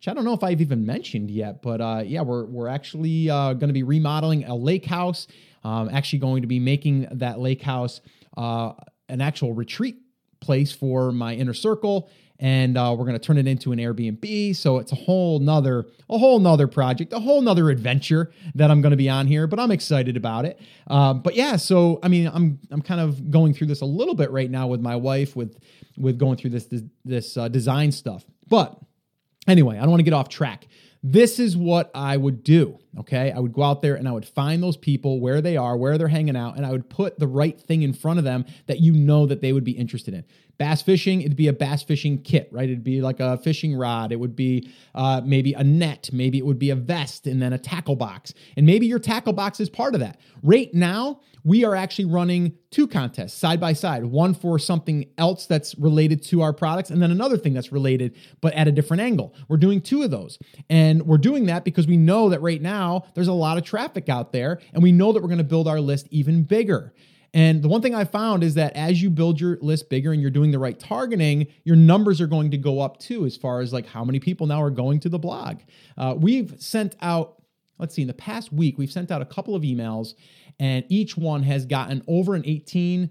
which 0.01 0.09
I 0.09 0.15
don't 0.15 0.25
know 0.25 0.33
if 0.33 0.43
I've 0.43 0.63
even 0.63 0.87
mentioned 0.87 1.31
yet, 1.31 1.61
but 1.61 1.83
uh, 1.83 2.03
yeah, 2.07 2.23
we're 2.23 2.47
we're 2.47 2.69
actually 2.69 3.29
uh, 3.29 3.53
going 3.53 3.69
to 3.69 3.75
be 3.75 3.83
remodeling 3.83 4.45
a 4.45 4.55
lake 4.55 4.87
house. 4.87 5.27
Um, 5.63 5.91
actually, 5.93 6.21
going 6.21 6.41
to 6.41 6.49
be 6.49 6.59
making 6.59 7.07
that 7.13 7.39
lake 7.39 7.61
house 7.61 8.01
uh, 8.35 8.73
an 9.11 9.21
actual 9.21 9.53
retreat 9.53 9.99
place 10.41 10.73
for 10.73 11.13
my 11.13 11.35
inner 11.35 11.53
circle, 11.53 12.09
and 12.39 12.79
uh, 12.79 12.95
we're 12.97 13.05
going 13.05 13.19
to 13.19 13.19
turn 13.19 13.37
it 13.37 13.47
into 13.47 13.73
an 13.73 13.79
Airbnb. 13.79 14.57
So 14.57 14.79
it's 14.79 14.91
a 14.91 14.95
whole 14.95 15.39
nother 15.39 15.85
a 16.09 16.17
whole 16.17 16.39
nother 16.39 16.67
project, 16.67 17.13
a 17.13 17.21
whole 17.21 17.43
nother 17.43 17.69
adventure 17.69 18.33
that 18.55 18.71
I'm 18.71 18.81
going 18.81 18.93
to 18.93 18.97
be 18.97 19.11
on 19.11 19.27
here. 19.27 19.47
But 19.47 19.61
I'm 19.61 19.71
excited 19.71 20.17
about 20.17 20.47
it. 20.47 20.59
Um, 20.87 21.21
but 21.21 21.35
yeah, 21.35 21.57
so 21.57 21.99
I 22.03 22.09
mean, 22.09 22.27
I'm 22.33 22.59
I'm 22.71 22.81
kind 22.81 23.03
of 23.03 23.31
going 23.31 23.53
through 23.53 23.67
this 23.67 23.83
a 23.83 23.87
little 23.87 24.15
bit 24.15 24.31
right 24.31 24.51
now 24.51 24.67
with 24.67 24.81
my 24.81 24.97
wife 24.97 25.37
with 25.37 25.59
with 25.99 26.19
going 26.19 26.39
through 26.39 26.51
this 26.51 26.65
this, 26.65 26.85
this 27.05 27.37
uh, 27.37 27.49
design 27.49 27.93
stuff, 27.93 28.25
but 28.49 28.81
Anyway, 29.51 29.77
I 29.77 29.81
don't 29.81 29.91
want 29.91 29.99
to 30.01 30.05
get 30.05 30.15
off 30.15 30.29
track. 30.29 30.69
This 31.03 31.41
is 31.41 31.57
what 31.57 31.91
I 31.93 32.17
would 32.17 32.45
do. 32.45 32.79
Okay. 32.99 33.33
I 33.33 33.39
would 33.39 33.53
go 33.53 33.63
out 33.63 33.83
there 33.83 33.97
and 33.97 34.07
I 34.07 34.13
would 34.13 34.27
find 34.27 34.63
those 34.63 34.77
people 34.77 35.19
where 35.19 35.41
they 35.41 35.57
are, 35.57 35.77
where 35.77 35.99
they're 35.99 36.09
hanging 36.09 36.37
out, 36.37 36.57
and 36.57 36.65
I 36.65 36.71
would 36.71 36.89
put 36.89 37.19
the 37.19 37.27
right 37.27 37.61
thing 37.61 37.83
in 37.83 37.93
front 37.93 38.19
of 38.19 38.25
them 38.25 38.45
that 38.67 38.81
you 38.81 38.93
know 38.93 39.27
that 39.27 39.41
they 39.41 39.53
would 39.53 39.65
be 39.65 39.73
interested 39.73 40.15
in. 40.15 40.25
Bass 40.61 40.83
fishing, 40.83 41.23
it'd 41.23 41.39
be 41.39 41.49
a 41.49 41.55
bass 41.55 41.83
fishing 41.83 42.21
kit, 42.21 42.51
right? 42.53 42.69
It'd 42.69 42.85
be 42.85 43.01
like 43.01 43.19
a 43.19 43.39
fishing 43.39 43.75
rod. 43.75 44.13
It 44.13 44.21
would 44.21 44.37
be 44.37 44.69
uh, 44.95 45.23
maybe 45.25 45.55
a 45.55 45.65
net. 45.65 46.11
Maybe 46.13 46.37
it 46.37 46.45
would 46.45 46.59
be 46.59 46.69
a 46.69 46.77
vest 46.77 47.27
and 47.27 47.41
then 47.41 47.55
a 47.55 47.59
tackle 47.59 47.97
box. 47.97 48.35
And 48.59 48.67
maybe 48.67 48.87
your 48.87 48.99
tackle 48.99 49.33
box 49.33 49.59
is 49.59 49.71
part 49.71 49.95
of 49.95 50.01
that. 50.01 50.21
Right 50.43 50.69
now, 50.75 51.23
we 51.45 51.65
are 51.65 51.75
actually 51.75 52.05
running 52.05 52.59
two 52.71 52.87
contests 52.87 53.33
side 53.33 53.59
by 53.59 53.73
side 53.73 54.05
one 54.05 54.35
for 54.35 54.59
something 54.59 55.07
else 55.17 55.47
that's 55.47 55.75
related 55.79 56.23
to 56.25 56.43
our 56.43 56.53
products, 56.53 56.91
and 56.91 57.01
then 57.01 57.11
another 57.11 57.39
thing 57.39 57.55
that's 57.55 57.73
related, 57.73 58.15
but 58.43 58.53
at 58.53 58.69
a 58.69 58.73
different 58.73 59.01
angle. 59.01 59.35
We're 59.49 59.57
doing 59.57 59.81
two 59.81 60.03
of 60.03 60.11
those. 60.11 60.39
And 60.69 61.07
we're 61.07 61.17
doing 61.17 61.47
that 61.47 61.65
because 61.65 61.87
we 61.87 61.97
know 61.97 62.29
that 62.29 62.43
right 62.43 62.61
now 62.61 63.07
there's 63.15 63.29
a 63.29 63.33
lot 63.33 63.57
of 63.57 63.65
traffic 63.65 64.11
out 64.11 64.33
there, 64.33 64.61
and 64.75 64.83
we 64.83 64.93
know 64.93 65.13
that 65.13 65.23
we're 65.23 65.29
going 65.29 65.39
to 65.39 65.45
build 65.45 65.69
our 65.69 65.81
list 65.81 66.07
even 66.11 66.43
bigger. 66.43 66.93
And 67.33 67.63
the 67.63 67.69
one 67.69 67.81
thing 67.81 67.95
I 67.95 68.05
found 68.05 68.43
is 68.43 68.55
that 68.55 68.75
as 68.75 69.03
you 69.03 69.11
build 69.11 69.41
your 69.41 69.59
list 69.61 69.89
bigger 69.89 70.13
and 70.13 70.21
you're 70.21 70.31
doing 70.31 70.51
the 70.51 70.59
right 70.59 70.79
targeting, 70.79 71.47
your 71.65 71.77
numbers 71.77 72.21
are 72.21 72.27
going 72.27 72.51
to 72.51 72.59
go 72.59 72.81
up 72.81 72.99
too, 72.99 73.25
as 73.25 73.37
far 73.37 73.61
as 73.61 73.73
like 73.73 73.87
how 73.87 74.05
many 74.05 74.19
people 74.19 74.47
now 74.47 74.63
are 74.63 74.71
going 74.71 75.01
to 75.01 75.09
the 75.09 75.19
blog. 75.19 75.61
Uh, 75.97 76.15
we've 76.19 76.55
sent 76.59 76.97
out, 77.01 77.43
let's 77.79 77.95
see, 77.95 78.03
in 78.03 78.09
the 78.09 78.15
past 78.15 78.53
week, 78.53 78.79
we've 78.79 78.91
sent 78.91 79.11
out 79.11 79.23
a 79.23 79.27
couple 79.27 79.55
of 79.55 79.63
emails 79.63 80.15
and 80.61 80.85
each 80.91 81.17
one 81.17 81.43
has 81.45 81.65
gotten 81.65 82.03
over 82.07 82.35
an 82.35 82.43
18% 82.43 83.09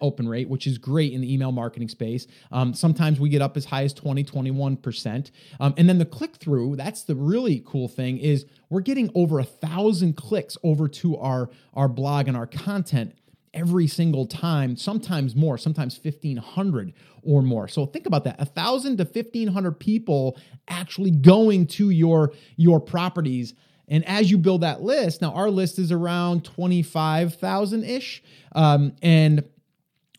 open 0.00 0.26
rate, 0.26 0.48
which 0.48 0.66
is 0.66 0.78
great 0.78 1.12
in 1.12 1.20
the 1.20 1.32
email 1.32 1.52
marketing 1.52 1.88
space. 1.88 2.26
Um, 2.50 2.72
sometimes 2.72 3.20
we 3.20 3.28
get 3.28 3.42
up 3.42 3.58
as 3.58 3.66
high 3.66 3.84
as 3.84 3.92
20, 3.92 4.24
21%. 4.24 5.30
Um, 5.60 5.74
and 5.76 5.86
then 5.86 5.98
the 5.98 6.06
click 6.06 6.36
through, 6.36 6.76
that's 6.76 7.02
the 7.02 7.14
really 7.14 7.62
cool 7.66 7.88
thing, 7.88 8.16
is 8.16 8.46
we're 8.70 8.80
getting 8.80 9.10
over 9.14 9.38
a 9.38 9.44
thousand 9.44 10.16
clicks 10.16 10.56
over 10.62 10.88
to 10.88 11.18
our, 11.18 11.50
our 11.74 11.88
blog 11.88 12.26
and 12.26 12.36
our 12.36 12.46
content 12.46 13.14
every 13.54 13.86
single 13.86 14.26
time, 14.26 14.76
sometimes 14.76 15.34
more, 15.34 15.58
sometimes 15.58 15.98
1500 16.02 16.92
or 17.22 17.42
more. 17.42 17.68
So 17.68 17.86
think 17.86 18.06
about 18.06 18.24
that—a 18.24 18.44
1000 18.44 18.98
to 18.98 19.04
1500 19.04 19.72
people 19.72 20.38
actually 20.68 21.10
going 21.10 21.66
to 21.66 21.90
your 21.90 22.32
your 22.56 22.80
properties 22.80 23.54
and 23.88 24.04
as 24.04 24.30
you 24.30 24.36
build 24.38 24.60
that 24.60 24.82
list, 24.82 25.22
now 25.22 25.32
our 25.32 25.50
list 25.50 25.78
is 25.78 25.90
around 25.90 26.44
25,000 26.44 27.84
ish. 27.84 28.22
Um, 28.54 28.94
and 29.02 29.44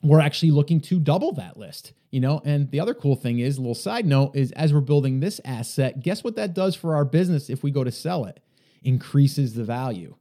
we're 0.01 0.19
actually 0.19 0.51
looking 0.51 0.81
to 0.81 0.99
double 0.99 1.33
that 1.33 1.57
list 1.57 1.93
you 2.11 2.19
know 2.19 2.41
and 2.45 2.71
the 2.71 2.79
other 2.79 2.93
cool 2.93 3.15
thing 3.15 3.39
is 3.39 3.57
a 3.57 3.61
little 3.61 3.75
side 3.75 4.05
note 4.05 4.35
is 4.35 4.51
as 4.53 4.73
we're 4.73 4.79
building 4.79 5.19
this 5.19 5.41
asset 5.43 6.01
guess 6.01 6.23
what 6.23 6.35
that 6.35 6.53
does 6.53 6.75
for 6.75 6.95
our 6.95 7.05
business 7.05 7.49
if 7.49 7.63
we 7.63 7.69
go 7.71 7.83
to 7.83 7.91
sell 7.91 8.25
it 8.25 8.39
increases 8.81 9.53
the 9.53 9.63
value 9.63 10.15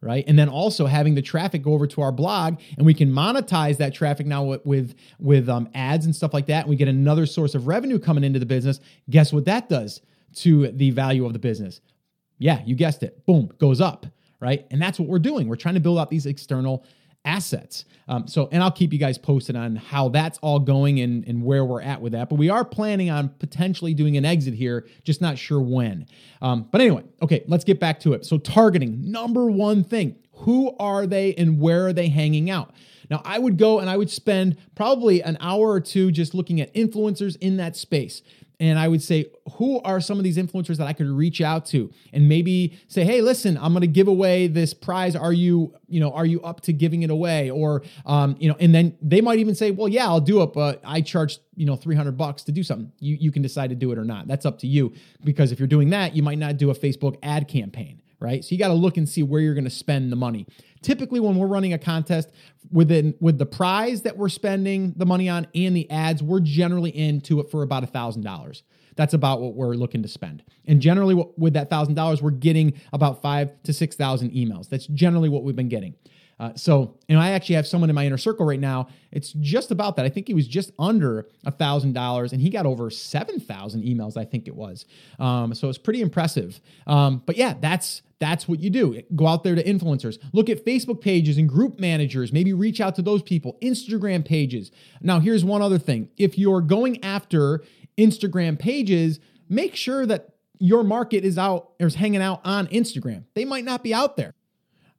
right? 0.00 0.24
And 0.26 0.38
then 0.38 0.48
also 0.48 0.86
having 0.86 1.14
the 1.14 1.22
traffic 1.22 1.62
go 1.62 1.72
over 1.72 1.86
to 1.88 2.02
our 2.02 2.12
blog 2.12 2.60
and 2.76 2.86
we 2.86 2.94
can 2.94 3.10
monetize 3.10 3.78
that 3.78 3.94
traffic 3.94 4.26
now 4.26 4.44
with 4.44 4.64
with, 4.64 4.94
with 5.18 5.48
um, 5.48 5.68
ads 5.74 6.06
and 6.06 6.14
stuff 6.14 6.32
like 6.32 6.46
that 6.46 6.62
and 6.62 6.70
we 6.70 6.76
get 6.76 6.88
another 6.88 7.26
source 7.26 7.54
of 7.54 7.66
revenue 7.66 7.98
coming 7.98 8.24
into 8.24 8.38
the 8.38 8.46
business. 8.46 8.80
Guess 9.10 9.32
what 9.32 9.44
that 9.46 9.68
does 9.68 10.00
to 10.36 10.68
the 10.68 10.90
value 10.90 11.26
of 11.26 11.32
the 11.32 11.38
business? 11.38 11.80
Yeah 12.38 12.62
you 12.64 12.74
guessed 12.74 13.02
it. 13.02 13.24
Boom 13.26 13.50
goes 13.58 13.80
up 13.80 14.06
right? 14.40 14.66
And 14.70 14.80
that's 14.80 14.98
what 14.98 15.08
we're 15.08 15.18
doing. 15.18 15.48
We're 15.48 15.56
trying 15.56 15.74
to 15.74 15.80
build 15.80 15.98
out 15.98 16.10
these 16.10 16.26
external 16.26 16.84
assets. 17.24 17.84
Um, 18.08 18.26
so, 18.26 18.48
and 18.52 18.62
I'll 18.62 18.70
keep 18.70 18.92
you 18.92 18.98
guys 18.98 19.18
posted 19.18 19.54
on 19.54 19.76
how 19.76 20.08
that's 20.08 20.38
all 20.38 20.58
going 20.58 21.00
and, 21.00 21.26
and 21.28 21.42
where 21.42 21.64
we're 21.64 21.82
at 21.82 22.00
with 22.00 22.12
that. 22.12 22.30
But 22.30 22.36
we 22.36 22.48
are 22.48 22.64
planning 22.64 23.10
on 23.10 23.28
potentially 23.28 23.92
doing 23.92 24.16
an 24.16 24.24
exit 24.24 24.54
here, 24.54 24.86
just 25.04 25.20
not 25.20 25.36
sure 25.36 25.60
when. 25.60 26.06
Um, 26.40 26.68
but 26.70 26.80
anyway, 26.80 27.04
okay, 27.20 27.44
let's 27.46 27.64
get 27.64 27.78
back 27.78 28.00
to 28.00 28.14
it. 28.14 28.24
So, 28.24 28.38
targeting, 28.38 29.10
number 29.10 29.50
one 29.50 29.84
thing 29.84 30.16
who 30.32 30.74
are 30.78 31.06
they 31.06 31.34
and 31.34 31.60
where 31.60 31.86
are 31.86 31.92
they 31.92 32.08
hanging 32.08 32.48
out? 32.48 32.72
Now, 33.10 33.22
I 33.24 33.38
would 33.38 33.56
go 33.56 33.78
and 33.78 33.88
I 33.88 33.96
would 33.96 34.10
spend 34.10 34.56
probably 34.74 35.22
an 35.22 35.36
hour 35.40 35.70
or 35.70 35.80
two 35.80 36.10
just 36.12 36.34
looking 36.34 36.60
at 36.60 36.72
influencers 36.74 37.36
in 37.40 37.56
that 37.56 37.76
space 37.76 38.22
and 38.60 38.78
I 38.78 38.88
would 38.88 39.02
say, 39.02 39.26
who 39.52 39.80
are 39.82 40.00
some 40.00 40.18
of 40.18 40.24
these 40.24 40.36
influencers 40.36 40.78
that 40.78 40.88
I 40.88 40.92
could 40.92 41.06
reach 41.06 41.40
out 41.40 41.66
to 41.66 41.92
and 42.12 42.28
maybe 42.28 42.76
say, 42.88 43.04
hey, 43.04 43.20
listen, 43.20 43.56
I'm 43.56 43.72
going 43.72 43.82
to 43.82 43.86
give 43.86 44.08
away 44.08 44.48
this 44.48 44.74
prize. 44.74 45.14
Are 45.14 45.32
you, 45.32 45.74
you 45.86 46.00
know, 46.00 46.12
are 46.12 46.26
you 46.26 46.40
up 46.42 46.62
to 46.62 46.72
giving 46.72 47.02
it 47.02 47.10
away? 47.10 47.50
Or, 47.50 47.82
um, 48.04 48.36
you 48.40 48.48
know, 48.48 48.56
and 48.58 48.74
then 48.74 48.96
they 49.00 49.20
might 49.20 49.38
even 49.38 49.54
say, 49.54 49.70
well, 49.70 49.88
yeah, 49.88 50.06
I'll 50.06 50.20
do 50.20 50.42
it, 50.42 50.52
but 50.52 50.80
I 50.84 51.02
charge, 51.02 51.38
you 51.54 51.66
know, 51.66 51.76
300 51.76 52.16
bucks 52.16 52.42
to 52.44 52.52
do 52.52 52.64
something. 52.64 52.90
You, 52.98 53.16
you 53.20 53.30
can 53.30 53.42
decide 53.42 53.70
to 53.70 53.76
do 53.76 53.92
it 53.92 53.98
or 53.98 54.04
not. 54.04 54.26
That's 54.26 54.44
up 54.44 54.58
to 54.60 54.66
you. 54.66 54.92
Because 55.22 55.52
if 55.52 55.60
you're 55.60 55.68
doing 55.68 55.90
that, 55.90 56.16
you 56.16 56.24
might 56.24 56.38
not 56.38 56.56
do 56.56 56.70
a 56.70 56.74
Facebook 56.74 57.16
ad 57.22 57.46
campaign 57.46 58.02
right? 58.20 58.44
So 58.44 58.50
you 58.50 58.58
got 58.58 58.68
to 58.68 58.74
look 58.74 58.96
and 58.96 59.08
see 59.08 59.22
where 59.22 59.40
you're 59.40 59.54
going 59.54 59.64
to 59.64 59.70
spend 59.70 60.10
the 60.12 60.16
money. 60.16 60.46
Typically, 60.82 61.20
when 61.20 61.36
we're 61.36 61.46
running 61.46 61.72
a 61.72 61.78
contest 61.78 62.30
within 62.70 63.14
with 63.20 63.38
the 63.38 63.46
prize 63.46 64.02
that 64.02 64.16
we're 64.16 64.28
spending 64.28 64.94
the 64.96 65.06
money 65.06 65.28
on 65.28 65.46
and 65.54 65.76
the 65.76 65.90
ads, 65.90 66.22
we're 66.22 66.40
generally 66.40 66.90
into 66.90 67.40
it 67.40 67.50
for 67.50 67.62
about 67.62 67.84
a 67.84 67.86
thousand 67.86 68.22
dollars. 68.22 68.62
That's 68.96 69.14
about 69.14 69.40
what 69.40 69.54
we're 69.54 69.74
looking 69.74 70.02
to 70.02 70.08
spend. 70.08 70.42
And 70.66 70.80
generally, 70.80 71.14
with 71.36 71.54
that 71.54 71.70
thousand 71.70 71.94
dollars, 71.94 72.20
we're 72.20 72.30
getting 72.30 72.80
about 72.92 73.22
five 73.22 73.50
to 73.64 73.72
six 73.72 73.96
thousand 73.96 74.32
emails. 74.32 74.68
That's 74.68 74.86
generally 74.86 75.28
what 75.28 75.44
we've 75.44 75.56
been 75.56 75.68
getting. 75.68 75.94
Uh, 76.40 76.54
so, 76.54 76.96
you 77.08 77.16
know, 77.16 77.20
I 77.20 77.30
actually 77.30 77.56
have 77.56 77.66
someone 77.66 77.90
in 77.90 77.96
my 77.96 78.06
inner 78.06 78.18
circle 78.18 78.46
right 78.46 78.60
now. 78.60 78.88
It's 79.10 79.32
just 79.32 79.72
about 79.72 79.96
that. 79.96 80.04
I 80.04 80.08
think 80.08 80.28
he 80.28 80.34
was 80.34 80.46
just 80.46 80.70
under 80.78 81.26
a 81.44 81.50
thousand 81.50 81.94
dollars, 81.94 82.32
and 82.32 82.40
he 82.40 82.50
got 82.50 82.66
over 82.66 82.90
seven 82.90 83.40
thousand 83.40 83.82
emails. 83.82 84.16
I 84.16 84.24
think 84.24 84.46
it 84.46 84.54
was. 84.54 84.84
Um, 85.18 85.54
so 85.54 85.68
it's 85.68 85.78
pretty 85.78 86.00
impressive. 86.00 86.60
Um, 86.86 87.22
but 87.26 87.36
yeah, 87.36 87.54
that's 87.60 88.02
that's 88.20 88.48
what 88.48 88.60
you 88.60 88.70
do. 88.70 89.00
Go 89.14 89.26
out 89.26 89.44
there 89.44 89.54
to 89.54 89.62
influencers. 89.62 90.18
Look 90.32 90.48
at 90.48 90.64
Facebook 90.64 91.00
pages 91.00 91.38
and 91.38 91.48
group 91.48 91.78
managers. 91.78 92.32
Maybe 92.32 92.52
reach 92.52 92.80
out 92.80 92.96
to 92.96 93.02
those 93.02 93.22
people. 93.22 93.56
Instagram 93.62 94.24
pages. 94.24 94.72
Now, 95.00 95.20
here's 95.20 95.44
one 95.44 95.62
other 95.62 95.78
thing. 95.78 96.08
If 96.16 96.36
you're 96.36 96.60
going 96.60 97.02
after 97.04 97.62
Instagram 97.96 98.58
pages, 98.58 99.20
make 99.48 99.76
sure 99.76 100.04
that 100.06 100.30
your 100.58 100.82
market 100.82 101.24
is 101.24 101.38
out 101.38 101.70
or 101.80 101.86
is 101.86 101.94
hanging 101.94 102.22
out 102.22 102.40
on 102.44 102.66
Instagram. 102.68 103.24
They 103.34 103.44
might 103.44 103.64
not 103.64 103.82
be 103.84 103.94
out 103.94 104.16
there. 104.16 104.34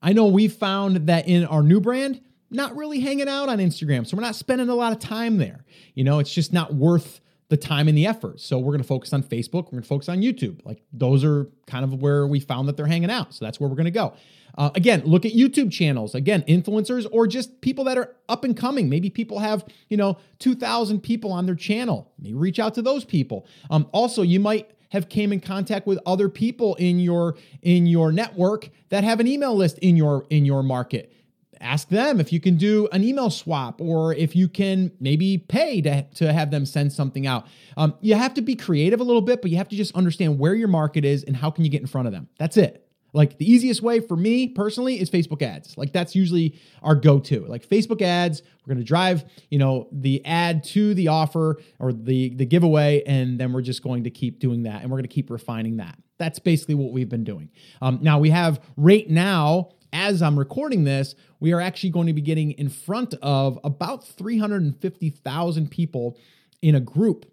I 0.02 0.14
know 0.14 0.28
we 0.28 0.48
found 0.48 1.08
that 1.08 1.28
in 1.28 1.46
our 1.46 1.62
new 1.62 1.82
brand, 1.82 2.22
not 2.50 2.76
really 2.76 3.02
hanging 3.02 3.28
out 3.28 3.50
on 3.50 3.58
Instagram. 3.58 4.08
So 4.08 4.16
we're 4.16 4.24
not 4.24 4.36
spending 4.36 4.70
a 4.70 4.76
lot 4.76 4.94
of 4.94 5.00
time 5.00 5.38
there. 5.38 5.66
You 5.94 6.06
know, 6.06 6.20
it's 6.20 6.34
just 6.34 6.54
not 6.54 6.74
worth 6.74 7.20
the 7.50 7.58
time 7.58 7.88
and 7.88 7.98
the 7.98 8.06
effort. 8.06 8.40
So 8.40 8.58
we're 8.60 8.72
going 8.72 8.82
to 8.82 8.88
focus 8.88 9.12
on 9.12 9.24
Facebook. 9.24 9.66
We're 9.66 9.72
going 9.72 9.84
to 9.84 9.88
focus 9.88 10.08
on 10.08 10.22
YouTube. 10.22 10.64
Like 10.66 10.82
those 10.94 11.24
are 11.24 11.48
kind 11.68 11.84
of 11.84 12.02
where 12.02 12.26
we 12.26 12.40
found 12.40 12.68
that 12.68 12.78
they're 12.78 12.86
hanging 12.86 13.10
out. 13.10 13.34
So 13.34 13.44
that's 13.44 13.60
where 13.60 13.68
we're 13.68 13.76
going 13.76 13.86
to 13.86 13.92
go. 13.92 14.14
Uh, 14.58 14.70
again, 14.76 15.02
look 15.06 15.26
at 15.26 15.34
YouTube 15.34 15.72
channels. 15.72 16.14
Again, 16.16 16.44
influencers 16.48 17.08
or 17.12 17.28
just 17.28 17.62
people 17.62 17.84
that 17.86 17.98
are 17.98 18.16
up 18.28 18.44
and 18.44 18.56
coming. 18.56 18.90
Maybe 18.90 19.10
people 19.10 19.40
have, 19.40 19.66
you 19.90 19.98
know, 19.98 20.18
2,000 20.40 21.02
people 21.02 21.32
on 21.32 21.46
their 21.46 21.56
channel. 21.56 22.12
Maybe 22.20 22.36
reach 22.36 22.60
out 22.60 22.76
to 22.76 22.82
those 22.82 23.04
people. 23.04 23.48
Um, 23.70 23.88
also, 23.92 24.22
you 24.22 24.40
might 24.40 24.72
have 24.92 25.10
came 25.10 25.32
in 25.32 25.40
contact 25.40 25.88
with 25.88 26.00
other 26.06 26.30
people 26.30 26.76
in 26.76 27.00
your 27.00 27.36
in 27.62 27.86
your 27.86 28.12
network 28.12 28.70
that 28.90 29.04
have 29.04 29.20
an 29.20 29.28
email 29.28 29.56
list 29.56 29.78
in 29.80 29.96
your 29.96 30.26
in 30.30 30.46
your 30.46 30.64
market 30.64 31.14
ask 31.62 31.90
them 31.90 32.20
if 32.20 32.32
you 32.32 32.40
can 32.40 32.58
do 32.58 32.88
an 32.92 33.04
email 33.04 33.30
swap 33.30 33.82
or 33.82 34.14
if 34.14 34.36
you 34.36 34.48
can 34.48 34.92
maybe 35.00 35.38
pay 35.38 35.82
to, 35.82 36.04
to 36.16 36.32
have 36.32 36.52
them 36.52 36.66
send 36.66 36.92
something 36.92 37.28
out 37.28 37.48
um, 37.78 37.94
you 38.02 38.16
have 38.16 38.34
to 38.34 38.42
be 38.42 38.56
creative 38.56 39.00
a 39.00 39.04
little 39.04 39.22
bit 39.22 39.42
but 39.42 39.52
you 39.52 39.58
have 39.58 39.70
to 39.70 39.76
just 39.76 39.96
understand 39.96 40.40
where 40.40 40.54
your 40.54 40.68
market 40.68 41.06
is 41.06 41.24
and 41.24 41.36
how 41.36 41.50
can 41.52 41.64
you 41.66 41.72
get 41.72 41.82
in 41.82 41.88
front 41.88 42.08
of 42.08 42.14
them 42.14 42.28
that's 42.38 42.58
it 42.58 42.90
Like 43.14 43.38
the 43.38 43.52
easiest 43.52 43.82
way 43.82 44.00
for 44.00 44.16
me 44.16 44.48
personally 44.50 45.00
is 45.00 45.10
Facebook 45.10 45.42
ads. 45.42 45.78
Like 45.78 45.94
that's 45.94 46.16
usually 46.16 46.60
our 46.84 46.96
go-to. 46.96 47.46
Like 47.46 47.68
Facebook 47.68 48.02
ads, 48.02 48.44
we're 48.66 48.74
going 48.74 48.84
to 48.84 48.88
drive, 48.88 49.26
you 49.50 49.58
know, 49.58 49.88
the 49.92 50.24
ad 50.26 50.64
to 50.66 50.94
the 50.94 51.08
offer 51.08 51.58
or 51.80 51.92
the 51.92 52.36
the 52.36 52.46
giveaway 52.46 53.02
and 53.08 53.40
then 53.40 53.52
we're 53.52 53.62
just 53.62 53.82
going 53.82 54.04
to 54.04 54.12
keep 54.12 54.40
doing 54.40 54.64
that 54.64 54.82
and 54.82 54.92
we're 54.92 54.98
going 54.98 55.04
to 55.04 55.14
keep 55.14 55.30
refining 55.30 55.78
that. 55.78 55.98
That's 56.18 56.38
basically 56.40 56.76
what 56.76 56.92
we've 56.92 57.10
been 57.10 57.24
doing. 57.24 57.50
Um, 57.82 58.00
now 58.02 58.20
we 58.20 58.30
have 58.30 58.60
right 58.76 59.10
now 59.10 59.70
as 59.94 60.22
I'm 60.22 60.38
recording 60.38 60.84
this, 60.84 61.16
we 61.40 61.54
are 61.54 61.62
actually 61.62 61.90
going 61.92 62.08
to 62.08 62.14
be 62.14 62.22
getting 62.22 62.52
in 62.52 62.70
front 62.70 63.14
of 63.22 63.60
about 63.64 64.06
350,000 64.06 65.72
people 65.72 66.18
in 66.62 66.76
a 66.76 66.80
group 66.80 67.26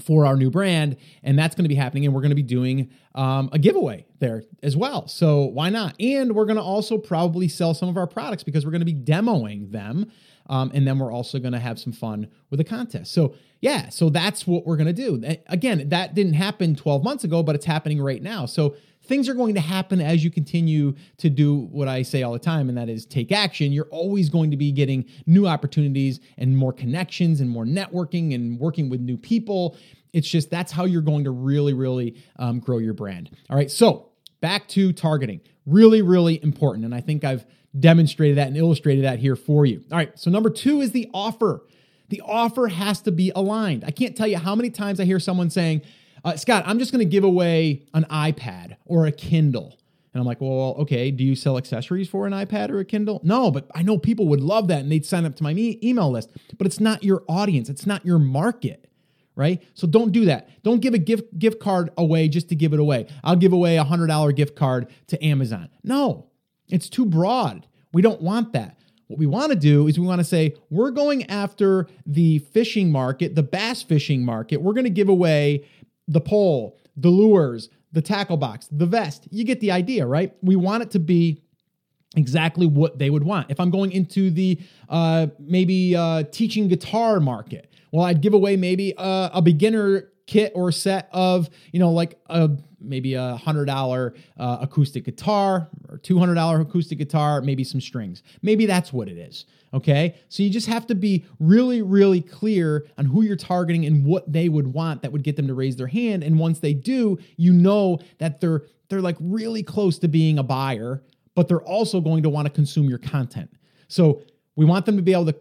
for 0.00 0.24
our 0.24 0.36
new 0.36 0.50
brand 0.50 0.96
and 1.22 1.38
that's 1.38 1.54
going 1.54 1.64
to 1.64 1.68
be 1.68 1.74
happening 1.74 2.06
and 2.06 2.14
we're 2.14 2.22
going 2.22 2.30
to 2.30 2.34
be 2.34 2.42
doing 2.42 2.90
um, 3.14 3.50
a 3.52 3.58
giveaway 3.58 4.06
there 4.20 4.42
as 4.62 4.76
well. 4.76 5.06
So 5.06 5.44
why 5.44 5.68
not? 5.68 5.94
And 6.00 6.34
we're 6.34 6.46
going 6.46 6.56
to 6.56 6.62
also 6.62 6.96
probably 6.96 7.48
sell 7.48 7.74
some 7.74 7.88
of 7.88 7.96
our 7.96 8.06
products 8.06 8.42
because 8.42 8.64
we're 8.64 8.72
going 8.72 8.80
to 8.80 8.86
be 8.86 8.94
demoing 8.94 9.70
them 9.70 10.10
um, 10.46 10.70
and 10.74 10.86
then 10.86 10.98
we're 10.98 11.12
also 11.12 11.38
going 11.38 11.52
to 11.52 11.58
have 11.58 11.78
some 11.78 11.92
fun 11.92 12.28
with 12.50 12.60
a 12.60 12.64
contest 12.64 13.12
so 13.12 13.34
yeah 13.60 13.88
so 13.88 14.08
that's 14.08 14.46
what 14.46 14.66
we're 14.66 14.76
going 14.76 14.86
to 14.86 14.92
do 14.92 15.22
again 15.48 15.88
that 15.88 16.14
didn't 16.14 16.34
happen 16.34 16.74
12 16.74 17.02
months 17.02 17.24
ago 17.24 17.42
but 17.42 17.54
it's 17.54 17.66
happening 17.66 18.00
right 18.00 18.22
now 18.22 18.46
so 18.46 18.74
things 19.04 19.28
are 19.28 19.34
going 19.34 19.54
to 19.54 19.60
happen 19.60 20.00
as 20.00 20.22
you 20.24 20.30
continue 20.30 20.94
to 21.18 21.28
do 21.28 21.66
what 21.72 21.88
I 21.88 22.02
say 22.02 22.22
all 22.22 22.32
the 22.32 22.38
time, 22.38 22.68
and 22.68 22.78
that 22.78 22.88
is 22.88 23.04
take 23.04 23.32
action. 23.32 23.72
You're 23.72 23.86
always 23.86 24.28
going 24.28 24.50
to 24.50 24.56
be 24.56 24.72
getting 24.72 25.04
new 25.26 25.46
opportunities 25.46 26.20
and 26.38 26.56
more 26.56 26.72
connections 26.72 27.40
and 27.40 27.50
more 27.50 27.64
networking 27.64 28.34
and 28.34 28.58
working 28.58 28.88
with 28.88 29.00
new 29.00 29.16
people. 29.16 29.76
It's 30.12 30.28
just 30.28 30.50
that's 30.50 30.72
how 30.72 30.84
you're 30.84 31.02
going 31.02 31.24
to 31.24 31.30
really, 31.30 31.72
really 31.72 32.16
um, 32.36 32.60
grow 32.60 32.78
your 32.78 32.94
brand. 32.94 33.30
All 33.50 33.56
right, 33.56 33.70
so 33.70 34.10
back 34.40 34.68
to 34.68 34.92
targeting. 34.92 35.40
Really, 35.66 36.02
really 36.02 36.42
important. 36.42 36.84
And 36.84 36.94
I 36.94 37.00
think 37.00 37.24
I've 37.24 37.46
demonstrated 37.78 38.36
that 38.38 38.48
and 38.48 38.56
illustrated 38.56 39.04
that 39.04 39.18
here 39.18 39.36
for 39.36 39.66
you. 39.66 39.82
All 39.90 39.98
right, 39.98 40.16
so 40.18 40.30
number 40.30 40.50
two 40.50 40.80
is 40.80 40.92
the 40.92 41.08
offer. 41.14 41.64
The 42.08 42.20
offer 42.22 42.68
has 42.68 43.00
to 43.02 43.12
be 43.12 43.32
aligned. 43.34 43.84
I 43.84 43.90
can't 43.90 44.16
tell 44.16 44.26
you 44.26 44.38
how 44.38 44.54
many 44.54 44.70
times 44.70 45.00
I 45.00 45.04
hear 45.04 45.18
someone 45.18 45.48
saying, 45.48 45.82
uh, 46.24 46.36
Scott, 46.36 46.64
I'm 46.66 46.78
just 46.78 46.92
going 46.92 47.04
to 47.04 47.10
give 47.10 47.24
away 47.24 47.84
an 47.94 48.04
iPad 48.10 48.76
or 48.84 49.06
a 49.06 49.12
Kindle. 49.12 49.78
And 50.12 50.20
I'm 50.20 50.26
like, 50.26 50.40
well, 50.40 50.76
okay, 50.80 51.10
do 51.10 51.24
you 51.24 51.34
sell 51.34 51.56
accessories 51.56 52.08
for 52.08 52.26
an 52.26 52.32
iPad 52.34 52.68
or 52.68 52.78
a 52.78 52.84
Kindle? 52.84 53.20
No, 53.24 53.50
but 53.50 53.70
I 53.74 53.82
know 53.82 53.96
people 53.96 54.28
would 54.28 54.40
love 54.42 54.68
that 54.68 54.80
and 54.80 54.92
they'd 54.92 55.06
sign 55.06 55.24
up 55.24 55.36
to 55.36 55.42
my 55.42 55.52
e- 55.52 55.78
email 55.82 56.10
list, 56.10 56.30
but 56.58 56.66
it's 56.66 56.80
not 56.80 57.02
your 57.02 57.24
audience, 57.28 57.70
it's 57.70 57.86
not 57.86 58.04
your 58.04 58.18
market. 58.18 58.88
Right? 59.34 59.62
So 59.72 59.86
don't 59.86 60.12
do 60.12 60.26
that. 60.26 60.50
Don't 60.62 60.80
give 60.80 60.92
a 60.92 60.98
gift 60.98 61.38
gift 61.38 61.58
card 61.58 61.88
away 61.96 62.28
just 62.28 62.50
to 62.50 62.54
give 62.54 62.74
it 62.74 62.78
away. 62.78 63.06
I'll 63.24 63.34
give 63.34 63.54
away 63.54 63.78
a 63.78 63.84
$100 63.84 64.36
gift 64.36 64.54
card 64.54 64.88
to 65.06 65.24
Amazon. 65.24 65.70
No. 65.82 66.26
It's 66.72 66.88
too 66.88 67.04
broad. 67.04 67.66
We 67.92 68.02
don't 68.02 68.22
want 68.22 68.52
that. 68.54 68.78
What 69.08 69.18
we 69.18 69.26
want 69.26 69.52
to 69.52 69.58
do 69.58 69.88
is 69.88 69.98
we 69.98 70.06
want 70.06 70.20
to 70.20 70.24
say, 70.24 70.54
we're 70.70 70.90
going 70.90 71.28
after 71.30 71.86
the 72.06 72.38
fishing 72.38 72.90
market, 72.90 73.34
the 73.34 73.42
bass 73.42 73.82
fishing 73.82 74.24
market. 74.24 74.62
We're 74.62 74.72
going 74.72 74.84
to 74.84 74.90
give 74.90 75.10
away 75.10 75.68
the 76.08 76.20
pole, 76.20 76.78
the 76.96 77.10
lures, 77.10 77.68
the 77.92 78.00
tackle 78.00 78.38
box, 78.38 78.68
the 78.72 78.86
vest. 78.86 79.28
You 79.30 79.44
get 79.44 79.60
the 79.60 79.70
idea, 79.70 80.06
right? 80.06 80.34
We 80.40 80.56
want 80.56 80.82
it 80.82 80.90
to 80.92 80.98
be 80.98 81.42
exactly 82.16 82.66
what 82.66 82.98
they 82.98 83.10
would 83.10 83.24
want. 83.24 83.50
If 83.50 83.60
I'm 83.60 83.70
going 83.70 83.92
into 83.92 84.30
the 84.30 84.58
uh, 84.88 85.26
maybe 85.38 85.94
uh, 85.94 86.24
teaching 86.32 86.68
guitar 86.68 87.20
market, 87.20 87.70
well, 87.90 88.06
I'd 88.06 88.22
give 88.22 88.32
away 88.32 88.56
maybe 88.56 88.94
a, 88.96 89.30
a 89.34 89.42
beginner 89.42 90.11
kit 90.26 90.52
or 90.54 90.72
set 90.72 91.08
of 91.12 91.50
you 91.72 91.80
know 91.80 91.90
like 91.90 92.18
a 92.26 92.50
maybe 92.80 93.14
a 93.14 93.36
hundred 93.36 93.66
dollar 93.66 94.14
uh, 94.38 94.58
acoustic 94.60 95.04
guitar 95.04 95.68
or 95.88 95.98
two 95.98 96.18
hundred 96.18 96.34
dollar 96.34 96.60
acoustic 96.60 96.98
guitar, 96.98 97.40
maybe 97.40 97.64
some 97.64 97.80
strings. 97.80 98.22
Maybe 98.42 98.66
that's 98.66 98.92
what 98.92 99.08
it 99.08 99.18
is. 99.18 99.46
Okay. 99.74 100.16
So 100.28 100.42
you 100.42 100.50
just 100.50 100.66
have 100.66 100.86
to 100.88 100.94
be 100.94 101.24
really, 101.38 101.80
really 101.80 102.20
clear 102.20 102.86
on 102.98 103.06
who 103.06 103.22
you're 103.22 103.36
targeting 103.36 103.86
and 103.86 104.04
what 104.04 104.30
they 104.30 104.48
would 104.48 104.66
want 104.66 105.00
that 105.02 105.12
would 105.12 105.22
get 105.22 105.36
them 105.36 105.46
to 105.46 105.54
raise 105.54 105.76
their 105.76 105.86
hand. 105.86 106.22
And 106.22 106.38
once 106.38 106.58
they 106.58 106.74
do, 106.74 107.18
you 107.36 107.52
know 107.52 107.98
that 108.18 108.40
they're 108.40 108.62
they're 108.88 109.00
like 109.00 109.16
really 109.20 109.62
close 109.62 109.98
to 110.00 110.08
being 110.08 110.38
a 110.38 110.42
buyer, 110.42 111.02
but 111.34 111.48
they're 111.48 111.62
also 111.62 112.00
going 112.00 112.22
to 112.24 112.28
want 112.28 112.46
to 112.46 112.52
consume 112.52 112.88
your 112.88 112.98
content. 112.98 113.50
So 113.88 114.22
we 114.56 114.66
want 114.66 114.84
them 114.84 114.96
to 114.96 115.02
be 115.02 115.12
able 115.12 115.26
to 115.26 115.36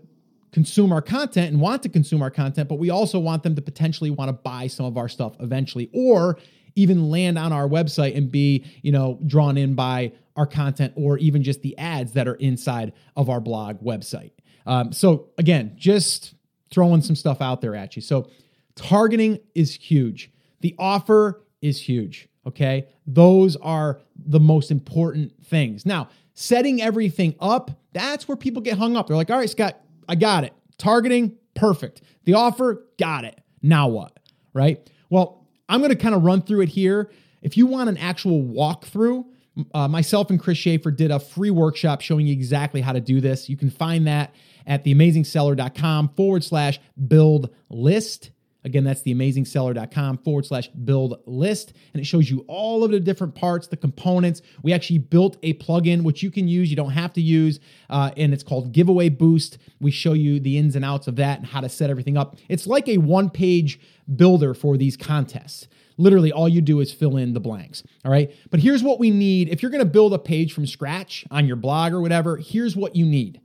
consume 0.52 0.92
our 0.92 1.02
content 1.02 1.52
and 1.52 1.62
want 1.62 1.82
to 1.84 1.90
consume 1.90 2.22
our 2.22 2.30
content, 2.32 2.68
but 2.68 2.76
we 2.76 2.90
also 2.90 3.20
want 3.20 3.44
them 3.44 3.56
to 3.56 3.62
potentially 3.62 4.10
want 4.10 4.30
to 4.30 4.34
buy 4.34 4.68
some 4.68 4.86
of 4.86 4.98
our 4.98 5.08
stuff 5.08 5.36
eventually 5.40 5.90
or 5.94 6.38
even 6.76 7.10
land 7.10 7.38
on 7.38 7.52
our 7.54 7.68
website 7.68 8.16
and 8.16 8.32
be, 8.32 8.66
you 8.82 8.92
know, 8.92 9.20
drawn 9.28 9.58
in 9.58 9.76
by 9.76 10.12
our 10.36 10.46
content 10.46 10.94
or 10.96 11.18
even 11.18 11.44
just 11.44 11.62
the 11.62 11.78
ads 11.78 12.14
that 12.14 12.28
are 12.28 12.36
inside 12.36 12.94
of 13.16 13.30
our 13.30 13.40
blog 13.40 13.82
website. 13.82 14.32
Um, 14.66 14.92
so 14.94 15.30
again, 15.38 15.74
just 15.76 16.34
throwing 16.70 17.02
some 17.02 17.16
stuff 17.16 17.42
out 17.42 17.62
there 17.62 17.76
at 17.76 17.96
you. 17.96 18.02
So 18.02 18.30
targeting 18.76 19.40
is 19.56 19.76
huge. 19.76 20.32
The 20.62 20.76
offer 20.80 21.42
is 21.62 21.82
huge. 21.82 22.28
Okay. 22.48 22.88
Those 23.06 23.56
are 23.58 24.00
the 24.16 24.40
most 24.40 24.72
important 24.72 25.34
things. 25.46 25.86
Now, 25.86 26.10
setting 26.34 26.82
everything 26.82 27.36
up, 27.40 27.72
that's 27.94 28.28
where 28.28 28.38
people 28.38 28.62
get 28.62 28.78
hung 28.78 28.96
up. 28.96 29.08
They're 29.08 29.18
like, 29.18 29.30
all 29.30 29.38
right, 29.38 29.50
Scott, 29.50 29.80
I 30.08 30.16
got 30.16 30.44
it. 30.44 30.54
Targeting, 30.78 31.38
perfect. 31.54 32.02
The 32.26 32.34
offer, 32.34 32.86
got 32.98 33.26
it. 33.26 33.40
Now 33.62 33.88
what? 33.88 34.20
Right? 34.54 34.90
Well, 35.10 35.48
I'm 35.70 35.80
going 35.80 35.92
to 35.92 35.96
kind 35.96 36.16
of 36.16 36.24
run 36.24 36.42
through 36.42 36.62
it 36.62 36.70
here. 36.70 37.12
If 37.42 37.58
you 37.58 37.66
want 37.66 37.90
an 37.90 37.98
actual 37.98 38.44
walkthrough, 38.44 39.26
uh, 39.74 39.88
myself 39.88 40.30
and 40.30 40.40
Chris 40.40 40.58
Schaefer 40.58 40.92
did 40.92 41.12
a 41.12 41.20
free 41.20 41.50
workshop 41.50 42.02
showing 42.02 42.28
you 42.28 42.34
exactly 42.34 42.82
how 42.82 42.94
to 42.94 43.02
do 43.02 43.20
this. 43.20 43.50
You 43.50 43.58
can 43.58 43.70
find 43.70 44.08
that 44.08 44.34
at 44.66 44.84
theamazingseller.com 44.84 46.10
forward 46.16 46.44
slash 46.44 46.80
build 47.08 47.50
list. 47.70 48.32
Again, 48.64 48.84
that's 48.84 49.02
theamazingseller.com 49.02 50.20
forward 50.20 50.46
slash 50.46 50.68
build 50.70 51.20
list. 51.26 51.74
And 51.94 52.02
it 52.02 52.06
shows 52.06 52.30
you 52.30 52.46
all 52.48 52.84
of 52.84 52.92
the 52.92 53.00
different 53.00 53.34
parts, 53.34 53.68
the 53.68 53.78
components. 53.78 54.42
We 54.62 54.72
actually 54.74 55.00
built 55.00 55.38
a 55.42 55.56
plugin 55.56 56.04
which 56.04 56.22
you 56.22 56.30
can 56.30 56.48
use, 56.48 56.70
you 56.70 56.76
don't 56.76 56.92
have 56.92 57.14
to 57.14 57.22
use, 57.22 57.60
uh, 57.90 58.12
and 58.18 58.34
it's 58.34 58.44
called 58.44 58.72
Giveaway 58.72 59.10
Boost. 59.10 59.58
We 59.80 59.92
show 59.92 60.14
you 60.14 60.40
the 60.40 60.58
ins 60.58 60.76
and 60.76 60.86
outs 60.86 61.08
of 61.08 61.16
that 61.16 61.40
and 61.40 61.48
how 61.48 61.62
to 61.62 61.70
set 61.70 61.90
everything 61.90 62.18
up. 62.18 62.38
It's 62.50 62.68
like 62.68 62.88
a 62.88 62.98
one 62.98 63.30
page 63.30 63.80
builder 64.16 64.54
for 64.54 64.78
these 64.78 64.96
contests. 64.96 65.68
Literally, 65.98 66.32
all 66.32 66.50
you 66.50 66.62
do 66.62 66.80
is 66.80 66.92
fill 66.92 67.18
in 67.18 67.34
the 67.34 67.40
blanks. 67.40 67.84
All 68.06 68.12
right. 68.12 68.34
But 68.50 68.60
here's 68.60 68.82
what 68.82 69.00
we 69.00 69.12
need. 69.12 69.50
If 69.50 69.62
you're 69.62 69.72
going 69.72 69.84
to 69.84 69.90
build 69.90 70.14
a 70.14 70.20
page 70.20 70.54
from 70.54 70.66
scratch 70.66 71.26
on 71.30 71.46
your 71.46 71.56
blog 71.56 71.94
or 71.94 72.02
whatever, 72.02 72.38
here's 72.38 72.76
what 72.76 72.96
you 72.96 73.06
need 73.06 73.40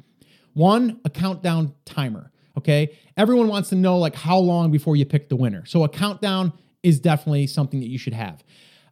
one, 0.54 0.98
a 1.04 1.10
countdown 1.10 1.74
timer. 1.84 2.32
Okay. 2.58 2.96
Everyone 3.16 3.48
wants 3.48 3.68
to 3.70 3.74
know 3.74 3.98
like 3.98 4.14
how 4.14 4.38
long 4.38 4.70
before 4.70 4.96
you 4.96 5.04
pick 5.04 5.28
the 5.28 5.36
winner. 5.36 5.64
So 5.66 5.84
a 5.84 5.88
countdown 5.88 6.52
is 6.82 7.00
definitely 7.00 7.46
something 7.46 7.80
that 7.80 7.88
you 7.88 7.98
should 7.98 8.14
have. 8.14 8.42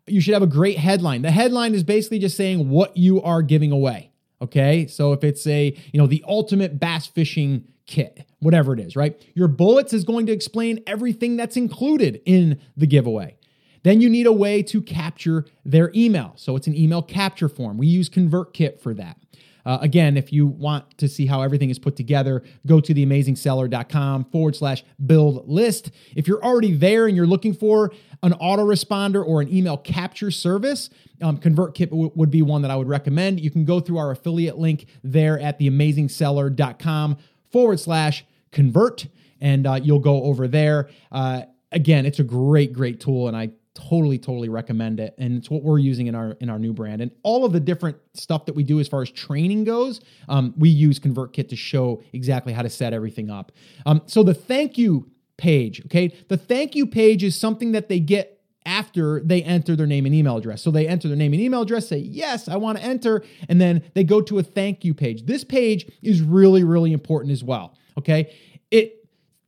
You 0.06 0.20
should 0.20 0.34
have 0.34 0.42
a 0.42 0.48
great 0.48 0.78
headline. 0.78 1.22
The 1.22 1.30
headline 1.30 1.74
is 1.74 1.82
basically 1.82 2.18
just 2.18 2.36
saying 2.36 2.68
what 2.68 2.96
you 2.96 3.22
are 3.22 3.40
giving 3.40 3.72
away. 3.72 4.10
Okay. 4.42 4.86
So 4.86 5.12
if 5.12 5.24
it's 5.24 5.46
a, 5.46 5.74
you 5.92 6.00
know, 6.00 6.06
the 6.06 6.22
ultimate 6.28 6.78
bass 6.78 7.06
fishing 7.06 7.64
kit, 7.86 8.26
whatever 8.40 8.74
it 8.74 8.80
is, 8.80 8.96
right? 8.96 9.20
Your 9.34 9.48
bullets 9.48 9.92
is 9.92 10.04
going 10.04 10.26
to 10.26 10.32
explain 10.32 10.82
everything 10.86 11.36
that's 11.36 11.56
included 11.56 12.20
in 12.26 12.60
the 12.76 12.86
giveaway. 12.86 13.36
Then 13.82 14.00
you 14.00 14.08
need 14.08 14.26
a 14.26 14.32
way 14.32 14.62
to 14.64 14.80
capture 14.80 15.44
their 15.64 15.90
email. 15.94 16.32
So 16.36 16.56
it's 16.56 16.66
an 16.66 16.74
email 16.74 17.02
capture 17.02 17.48
form. 17.48 17.76
We 17.76 17.86
use 17.86 18.08
ConvertKit 18.08 18.80
for 18.80 18.94
that. 18.94 19.18
Uh, 19.64 19.78
again, 19.80 20.16
if 20.16 20.32
you 20.32 20.46
want 20.46 20.98
to 20.98 21.08
see 21.08 21.26
how 21.26 21.42
everything 21.42 21.70
is 21.70 21.78
put 21.78 21.96
together, 21.96 22.42
go 22.66 22.80
to 22.80 22.94
theamazingseller.com 22.94 24.24
forward 24.26 24.56
slash 24.56 24.84
build 25.04 25.48
list. 25.48 25.90
If 26.14 26.28
you're 26.28 26.42
already 26.44 26.74
there 26.74 27.06
and 27.06 27.16
you're 27.16 27.26
looking 27.26 27.54
for 27.54 27.92
an 28.22 28.32
autoresponder 28.34 29.24
or 29.24 29.40
an 29.40 29.54
email 29.54 29.76
capture 29.76 30.30
service, 30.30 30.90
um, 31.22 31.38
ConvertKit 31.38 31.90
w- 31.90 32.12
would 32.14 32.30
be 32.30 32.42
one 32.42 32.62
that 32.62 32.70
I 32.70 32.76
would 32.76 32.88
recommend. 32.88 33.40
You 33.40 33.50
can 33.50 33.64
go 33.64 33.80
through 33.80 33.98
our 33.98 34.10
affiliate 34.10 34.58
link 34.58 34.86
there 35.02 35.38
at 35.38 35.58
theamazingseller.com 35.58 37.16
forward 37.50 37.80
slash 37.80 38.24
convert, 38.50 39.06
and 39.40 39.66
uh, 39.66 39.80
you'll 39.82 39.98
go 39.98 40.24
over 40.24 40.48
there. 40.48 40.88
Uh, 41.10 41.42
again, 41.72 42.06
it's 42.06 42.18
a 42.18 42.24
great, 42.24 42.72
great 42.72 43.00
tool, 43.00 43.28
and 43.28 43.36
I 43.36 43.50
totally 43.74 44.18
totally 44.18 44.48
recommend 44.48 45.00
it 45.00 45.14
and 45.18 45.36
it's 45.36 45.50
what 45.50 45.62
we're 45.62 45.78
using 45.78 46.06
in 46.06 46.14
our 46.14 46.32
in 46.40 46.48
our 46.48 46.58
new 46.58 46.72
brand 46.72 47.00
and 47.00 47.10
all 47.24 47.44
of 47.44 47.52
the 47.52 47.58
different 47.58 47.96
stuff 48.14 48.46
that 48.46 48.54
we 48.54 48.62
do 48.62 48.78
as 48.78 48.86
far 48.86 49.02
as 49.02 49.10
training 49.10 49.64
goes 49.64 50.00
um, 50.28 50.54
we 50.56 50.68
use 50.68 51.00
convertkit 51.00 51.48
to 51.48 51.56
show 51.56 52.02
exactly 52.12 52.52
how 52.52 52.62
to 52.62 52.70
set 52.70 52.92
everything 52.92 53.30
up 53.30 53.50
um, 53.84 54.00
so 54.06 54.22
the 54.22 54.34
thank 54.34 54.78
you 54.78 55.10
page 55.36 55.84
okay 55.84 56.14
the 56.28 56.36
thank 56.36 56.76
you 56.76 56.86
page 56.86 57.24
is 57.24 57.34
something 57.34 57.72
that 57.72 57.88
they 57.88 57.98
get 57.98 58.34
after 58.66 59.20
they 59.20 59.42
enter 59.42 59.76
their 59.76 59.86
name 59.86 60.06
and 60.06 60.14
email 60.14 60.36
address. 60.36 60.62
So 60.62 60.70
they 60.70 60.88
enter 60.88 61.08
their 61.08 61.16
name 61.16 61.32
and 61.32 61.42
email 61.42 61.62
address, 61.62 61.88
say, 61.88 61.98
Yes, 61.98 62.48
I 62.48 62.56
want 62.56 62.78
to 62.78 62.84
enter. 62.84 63.22
And 63.48 63.60
then 63.60 63.82
they 63.94 64.04
go 64.04 64.20
to 64.22 64.38
a 64.38 64.42
thank 64.42 64.84
you 64.84 64.94
page. 64.94 65.26
This 65.26 65.44
page 65.44 65.90
is 66.02 66.22
really, 66.22 66.64
really 66.64 66.92
important 66.92 67.32
as 67.32 67.44
well. 67.44 67.76
Okay. 67.98 68.34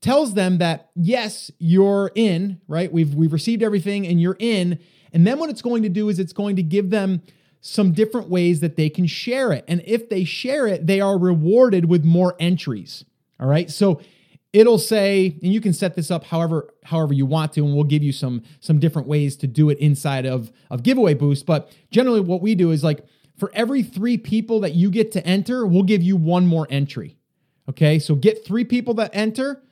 Tells 0.07 0.35
them 0.35 0.59
that 0.59 0.91
yes, 0.95 1.51
you're 1.59 2.13
in, 2.15 2.61
right? 2.69 2.93
We've 2.93 3.13
we've 3.13 3.33
received 3.33 3.61
everything 3.61 4.07
and 4.07 4.21
you're 4.21 4.37
in. 4.39 4.79
And 5.13 5.27
then 5.27 5.41
what 5.41 5.51
it's 5.51 5.63
going 5.63 5.83
to 5.83 5.89
do 5.89 6.09
is 6.09 6.21
it's 6.21 6.33
going 6.33 6.55
to 6.55 6.63
give 6.63 6.91
them 6.91 7.23
some 7.61 7.91
different 7.91 8.29
ways 8.29 8.61
that 8.61 8.77
they 8.77 8.89
can 8.89 9.09
share 9.09 9.51
it. 9.51 9.65
And 9.67 9.83
if 9.85 10.09
they 10.09 10.23
share 10.23 10.69
it, 10.69 10.87
they 10.87 11.01
are 11.01 11.19
rewarded 11.19 11.87
with 11.87 12.05
more 12.05 12.37
entries. 12.39 13.05
All 13.41 13.49
right. 13.49 13.69
So 13.69 14.01
it'll 14.53 14.79
say, 14.79 15.41
and 15.43 15.53
you 15.53 15.61
can 15.61 15.73
set 15.73 15.97
this 15.97 16.09
up 16.13 16.23
however 16.23 16.73
however 16.85 17.13
you 17.13 17.27
want 17.27 17.55
to, 17.55 17.65
and 17.65 17.75
we'll 17.75 17.83
give 17.83 18.05
you 18.05 18.13
some 18.13 18.45
some 18.61 18.79
different 18.79 19.09
ways 19.09 19.35
to 19.39 19.49
do 19.49 19.71
it 19.71 19.79
inside 19.81 20.25
of, 20.25 20.53
of 20.71 20.85
giveaway 20.85 21.15
boost. 21.15 21.47
But 21.47 21.77
generally 21.91 22.21
what 22.21 22.41
we 22.41 22.55
do 22.55 22.71
is 22.71 22.85
like 22.85 23.05
for 23.37 23.51
every 23.55 23.83
three 23.83 24.19
people 24.19 24.61
that 24.61 24.75
you 24.75 24.89
get 24.89 25.11
to 25.13 25.27
enter, 25.27 25.67
we'll 25.67 25.83
give 25.83 26.05
you 26.05 26.17
one 26.17 26.47
more 26.47 26.69
entry. 26.71 27.17
Okay. 27.69 27.99
So 27.99 28.15
get 28.15 28.47
three 28.47 28.65
people 28.65 28.95
that 28.95 29.11
enter 29.13 29.63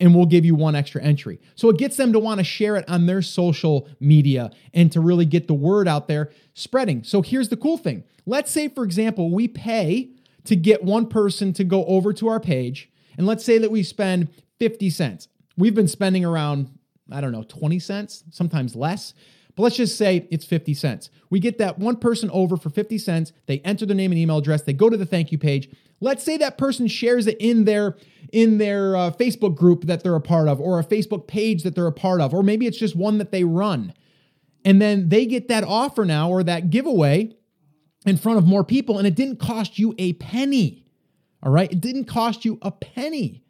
and 0.00 0.14
we'll 0.14 0.26
give 0.26 0.44
you 0.44 0.54
one 0.54 0.74
extra 0.74 1.02
entry. 1.02 1.40
So 1.54 1.68
it 1.68 1.78
gets 1.78 1.96
them 1.96 2.12
to 2.12 2.18
want 2.18 2.38
to 2.38 2.44
share 2.44 2.76
it 2.76 2.84
on 2.88 3.06
their 3.06 3.22
social 3.22 3.88
media 4.00 4.50
and 4.72 4.90
to 4.92 5.00
really 5.00 5.24
get 5.24 5.46
the 5.46 5.54
word 5.54 5.86
out 5.86 6.08
there 6.08 6.30
spreading. 6.54 7.04
So 7.04 7.22
here's 7.22 7.48
the 7.48 7.56
cool 7.56 7.78
thing. 7.78 8.04
Let's 8.26 8.50
say, 8.50 8.68
for 8.68 8.84
example, 8.84 9.30
we 9.30 9.48
pay 9.48 10.10
to 10.44 10.56
get 10.56 10.82
one 10.82 11.06
person 11.06 11.52
to 11.54 11.64
go 11.64 11.84
over 11.86 12.12
to 12.14 12.28
our 12.28 12.40
page, 12.40 12.90
and 13.16 13.26
let's 13.26 13.44
say 13.44 13.58
that 13.58 13.70
we 13.70 13.82
spend 13.82 14.28
50 14.58 14.90
cents. 14.90 15.28
We've 15.56 15.74
been 15.74 15.88
spending 15.88 16.24
around, 16.24 16.76
I 17.10 17.20
don't 17.20 17.32
know, 17.32 17.44
20 17.44 17.78
cents, 17.78 18.24
sometimes 18.30 18.74
less. 18.74 19.14
But 19.56 19.62
let's 19.64 19.76
just 19.76 19.96
say 19.96 20.26
it's 20.30 20.44
50 20.44 20.74
cents. 20.74 21.10
We 21.30 21.38
get 21.38 21.58
that 21.58 21.78
one 21.78 21.96
person 21.96 22.30
over 22.32 22.56
for 22.56 22.70
50 22.70 22.98
cents. 22.98 23.32
They 23.46 23.60
enter 23.60 23.86
their 23.86 23.96
name 23.96 24.10
and 24.10 24.18
email 24.18 24.38
address. 24.38 24.62
They 24.62 24.72
go 24.72 24.90
to 24.90 24.96
the 24.96 25.06
thank 25.06 25.30
you 25.30 25.38
page. 25.38 25.68
Let's 26.00 26.24
say 26.24 26.36
that 26.38 26.58
person 26.58 26.88
shares 26.88 27.26
it 27.26 27.36
in 27.38 27.64
their 27.64 27.96
in 28.32 28.58
their 28.58 28.96
uh, 28.96 29.10
Facebook 29.12 29.54
group 29.54 29.84
that 29.84 30.02
they're 30.02 30.16
a 30.16 30.20
part 30.20 30.48
of 30.48 30.60
or 30.60 30.80
a 30.80 30.84
Facebook 30.84 31.28
page 31.28 31.62
that 31.62 31.76
they're 31.76 31.86
a 31.86 31.92
part 31.92 32.20
of 32.20 32.34
or 32.34 32.42
maybe 32.42 32.66
it's 32.66 32.78
just 32.78 32.96
one 32.96 33.18
that 33.18 33.30
they 33.30 33.44
run. 33.44 33.94
And 34.64 34.82
then 34.82 35.08
they 35.08 35.24
get 35.26 35.48
that 35.48 35.62
offer 35.62 36.04
now 36.04 36.30
or 36.30 36.42
that 36.42 36.70
giveaway 36.70 37.36
in 38.06 38.16
front 38.16 38.38
of 38.38 38.44
more 38.44 38.64
people 38.64 38.98
and 38.98 39.06
it 39.06 39.14
didn't 39.14 39.36
cost 39.36 39.78
you 39.78 39.94
a 39.98 40.14
penny. 40.14 40.84
All 41.42 41.52
right? 41.52 41.70
It 41.70 41.80
didn't 41.80 42.06
cost 42.06 42.44
you 42.44 42.58
a 42.60 42.72
penny 42.72 43.44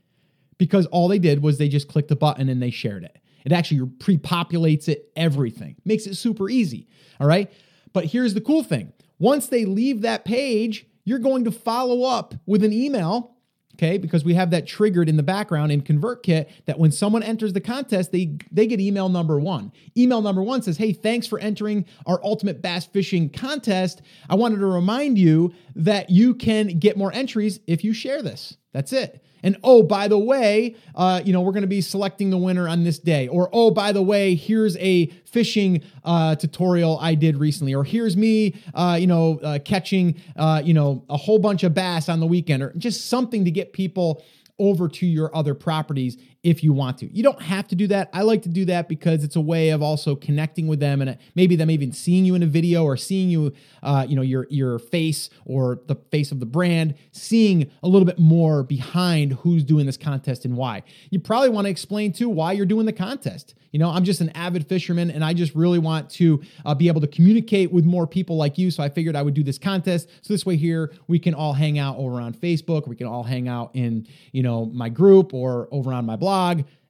because 0.59 0.85
all 0.87 1.09
they 1.09 1.19
did 1.19 1.43
was 1.43 1.57
they 1.57 1.69
just 1.69 1.89
clicked 1.89 2.11
a 2.11 2.17
button 2.17 2.49
and 2.49 2.61
they 2.61 2.71
shared 2.71 3.05
it. 3.05 3.19
It 3.45 3.53
actually 3.53 3.89
pre 3.99 4.17
populates 4.17 4.89
it, 4.89 5.11
everything, 5.17 5.77
makes 5.85 6.07
it 6.07 6.15
super 6.17 6.49
easy. 6.49 6.89
All 7.21 7.27
right. 7.27 7.53
But 7.93 8.07
here's 8.07 8.35
the 8.35 8.41
cool 8.41 8.65
thing 8.65 8.93
once 9.19 9.47
they 9.47 9.65
leave 9.65 10.03
that 10.03 10.25
page, 10.25 10.87
you're 11.05 11.19
going 11.19 11.45
to 11.45 11.51
follow 11.51 12.03
up 12.03 12.35
with 12.47 12.65
an 12.65 12.73
email. 12.73 13.31
Okay, 13.75 13.99
because 13.99 14.25
we 14.25 14.35
have 14.35 14.51
that 14.51 14.69
triggered 14.69 15.09
in 15.09 15.17
the 15.17 15.23
background 15.25 15.73
in 15.73 15.83
ConvertKit 15.83 16.47
that 16.67 16.79
when 16.79 16.93
someone 16.93 17.25
enters 17.25 17.53
the 17.53 17.61
contest, 17.61 18.13
they 18.13 18.39
they 18.53 18.69
get 18.69 18.81
email 18.81 19.09
number 19.09 19.41
one. 19.41 19.73
Email 19.97 20.23
number 20.23 20.45
one 20.45 20.63
says, 20.63 20.77
"Hey, 20.77 20.93
thanks 20.93 21.27
for 21.27 21.41
entering 21.41 21.85
our 22.07 22.21
ultimate 22.23 22.63
bass 22.63 22.87
fishing 22.87 23.29
contest. 23.29 24.01
I 24.31 24.37
wanted 24.37 24.61
to 24.61 24.67
remind 24.67 25.19
you 25.19 25.53
that 25.75 26.09
you 26.09 26.35
can 26.35 26.79
get 26.79 26.97
more 26.97 27.13
entries 27.13 27.59
if 27.67 27.83
you 27.83 27.93
share 27.93 28.23
this." 28.23 28.57
That's 28.73 28.93
it. 28.93 29.25
And 29.45 29.59
oh, 29.63 29.83
by 29.83 30.09
the 30.09 30.19
way, 30.19 30.75
uh, 30.95 31.21
you 31.25 31.33
know, 31.33 31.43
we're 31.43 31.53
going 31.53 31.63
to 31.63 31.69
be 31.69 31.83
selecting 31.83 32.31
the 32.31 32.39
winner 32.39 32.67
on 32.67 32.83
this 32.83 32.99
day. 32.99 33.29
Or 33.29 33.51
oh, 33.53 33.71
by 33.71 33.93
the 33.93 34.03
way, 34.03 34.35
here's 34.35 34.77
a 34.79 35.07
fishing 35.27 35.83
uh, 36.03 36.35
tutorial 36.35 36.99
I 36.99 37.15
did 37.15 37.37
recently. 37.37 37.75
Or 37.75 37.85
here's 37.85 38.17
me, 38.17 38.57
uh, 38.75 38.97
you 38.99 39.07
know, 39.07 39.39
uh, 39.41 39.59
catching, 39.63 40.21
uh, 40.37 40.63
you 40.65 40.73
know, 40.73 41.05
a 41.11 41.17
whole 41.19 41.39
bunch 41.39 41.63
of 41.63 41.75
bass 41.75 42.09
on 42.09 42.21
the 42.21 42.27
weekend. 42.27 42.63
Or 42.63 42.73
just 42.79 43.11
something 43.11 43.45
to 43.45 43.51
get 43.51 43.75
people 43.75 44.25
over 44.59 44.89
to 44.89 45.07
your 45.07 45.35
other 45.37 45.55
properties 45.55 46.17
if 46.45 46.63
you 46.63 46.73
want 46.73 46.99
to. 46.99 47.13
You 47.13 47.23
don't 47.23 47.41
have 47.41 47.67
to 47.69 47.75
do 47.75 47.87
that. 47.89 48.11
I 48.13 48.23
like 48.23 48.43
to 48.43 48.51
do 48.51 48.67
that 48.67 48.87
because 48.87 49.25
it's 49.25 49.35
a 49.35 49.41
way 49.41 49.71
of 49.71 49.83
also 49.83 50.15
connecting 50.15 50.69
with 50.69 50.79
them 50.79 51.01
and 51.01 51.19
maybe 51.35 51.57
them 51.57 51.71
even 51.71 51.91
seeing 51.91 52.27
you 52.27 52.35
in 52.35 52.43
a 52.43 52.47
video 52.47 52.85
or 52.85 52.99
seeing 52.99 53.31
you, 53.31 53.53
uh, 53.83 54.07
you 54.09 54.15
know, 54.15 54.23
your 54.23 54.47
your 54.51 54.79
face 54.79 55.31
or 55.47 55.81
the 55.87 55.97
face 56.13 56.31
of 56.31 56.41
the 56.41 56.47
brand, 56.47 56.95
seeing 57.13 57.71
a 57.83 57.89
little 57.89 58.07
bit 58.07 58.19
more 58.19 58.63
behind 58.63 59.33
who's 59.33 59.65
doing 59.65 59.87
this 59.87 59.97
contest 59.97 60.45
and 60.45 60.57
why. 60.57 60.83
You 61.11 61.19
probably 61.19 61.49
want 61.49 61.65
to 61.65 61.71
explain 61.71 62.13
too 62.13 62.29
why 62.29 62.53
you're 62.53 62.67
doing 62.67 62.87
the 62.87 62.93
contest. 62.93 63.55
You 63.75 63.81
know, 63.81 63.91
I'm 63.91 64.05
just 64.05 64.21
an 64.21 64.29
avid 64.37 64.69
fisherman 64.69 65.11
and 65.11 65.25
I 65.25 65.35
just 65.35 65.53
really 65.57 65.81
want 65.81 66.09
to 66.11 66.41
uh, 66.65 66.77
be 66.77 66.87
able 66.87 67.01
to 67.01 67.09
communicate 67.09 67.73
with 67.73 67.85
more 67.85 68.07
people 68.07 68.37
like 68.37 68.57
you. 68.57 68.71
So 68.71 68.85
I 68.85 68.89
figured 68.89 69.17
I 69.17 69.23
would 69.23 69.35
do 69.35 69.43
this 69.43 69.59
contest. 69.59 70.09
So 70.23 70.33
this 70.33 70.47
way 70.47 70.57
here 70.57 70.93
we 71.09 71.19
can 71.19 71.35
all 71.35 71.53
hang 71.53 71.77
out 71.81 71.97
over 71.97 72.21
on 72.21 72.35
Facebook. 72.35 72.87
We 72.87 72.95
can 72.95 73.09
all 73.09 73.25
hang 73.25 73.49
out 73.49 73.73
in, 73.75 74.07
you 74.31 74.45
know, 74.45 74.67
my 74.67 74.89
group 74.89 75.35
or 75.35 75.67
over 75.73 75.93
on 75.93 76.07
my 76.07 76.15
blog, 76.15 76.34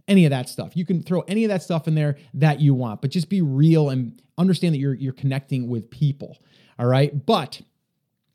any 0.07 0.25
of 0.25 0.31
that 0.31 0.49
stuff. 0.49 0.77
You 0.77 0.85
can 0.85 1.03
throw 1.03 1.21
any 1.23 1.45
of 1.45 1.49
that 1.49 1.63
stuff 1.63 1.89
in 1.89 1.95
there 1.95 2.17
that 2.35 2.61
you 2.61 2.75
want, 2.75 3.01
but 3.01 3.11
just 3.11 3.29
be 3.29 3.41
real 3.41 3.91
and 3.91 4.21
understand 4.37 4.75
that 4.75 4.79
you're 4.79 4.95
you're 4.95 5.13
connecting 5.13 5.69
with 5.69 5.91
people. 5.91 6.39
All 6.79 6.87
right? 6.87 7.25
But 7.25 7.63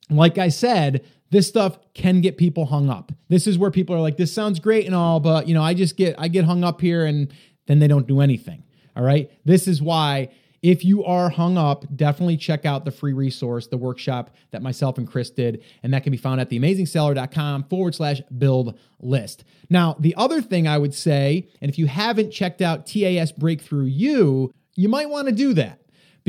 like 0.10 0.38
I 0.38 0.50
said, 0.50 1.06
this 1.30 1.48
stuff 1.48 1.78
can 1.94 2.22
get 2.22 2.38
people 2.38 2.66
hung 2.66 2.90
up. 2.90 3.12
This 3.28 3.46
is 3.46 3.58
where 3.58 3.70
people 3.70 3.96
are 3.96 4.00
like, 4.00 4.18
this 4.18 4.34
sounds 4.34 4.60
great 4.60 4.86
and 4.86 4.96
all, 4.96 5.20
but 5.20 5.48
you 5.48 5.54
know, 5.54 5.62
I 5.64 5.74
just 5.74 5.96
get 5.96 6.16
I 6.18 6.28
get 6.28 6.46
hung 6.46 6.64
up 6.64 6.82
here 6.82 7.06
and 7.06 7.32
then 7.68 7.80
they 7.80 7.88
don't 7.88 8.08
do 8.08 8.22
anything. 8.22 8.64
All 8.96 9.04
right. 9.04 9.32
This 9.46 9.68
is 9.68 9.82
why 9.82 10.30
if 10.62 10.84
you 10.84 11.04
are 11.04 11.30
hung 11.30 11.58
up, 11.58 11.86
definitely 11.96 12.38
check 12.38 12.66
out 12.66 12.86
the 12.86 12.92
free 12.92 13.14
resource, 13.14 13.68
the 13.68 13.78
workshop 13.78 14.36
that 14.52 14.62
myself 14.62 14.98
and 14.98 15.08
Chris 15.08 15.30
did. 15.30 15.64
And 15.84 15.94
that 15.94 16.04
can 16.04 16.12
be 16.12 16.18
found 16.18 16.42
at 16.42 16.50
theamazingseller.com 16.50 17.64
forward 17.66 17.96
slash 17.96 18.22
build 18.38 18.78
list. 19.00 19.44
Now, 19.70 19.96
the 20.00 20.16
other 20.16 20.42
thing 20.42 20.68
I 20.68 20.78
would 20.78 20.94
say, 20.94 21.48
and 21.62 21.70
if 21.70 21.78
you 21.78 21.88
haven't 21.88 22.32
checked 22.32 22.62
out 22.62 22.86
TAS 22.86 23.32
Breakthrough 23.32 23.86
U, 23.86 24.54
you 24.76 24.90
might 24.90 25.10
want 25.10 25.28
to 25.28 25.34
do 25.34 25.54
that 25.54 25.79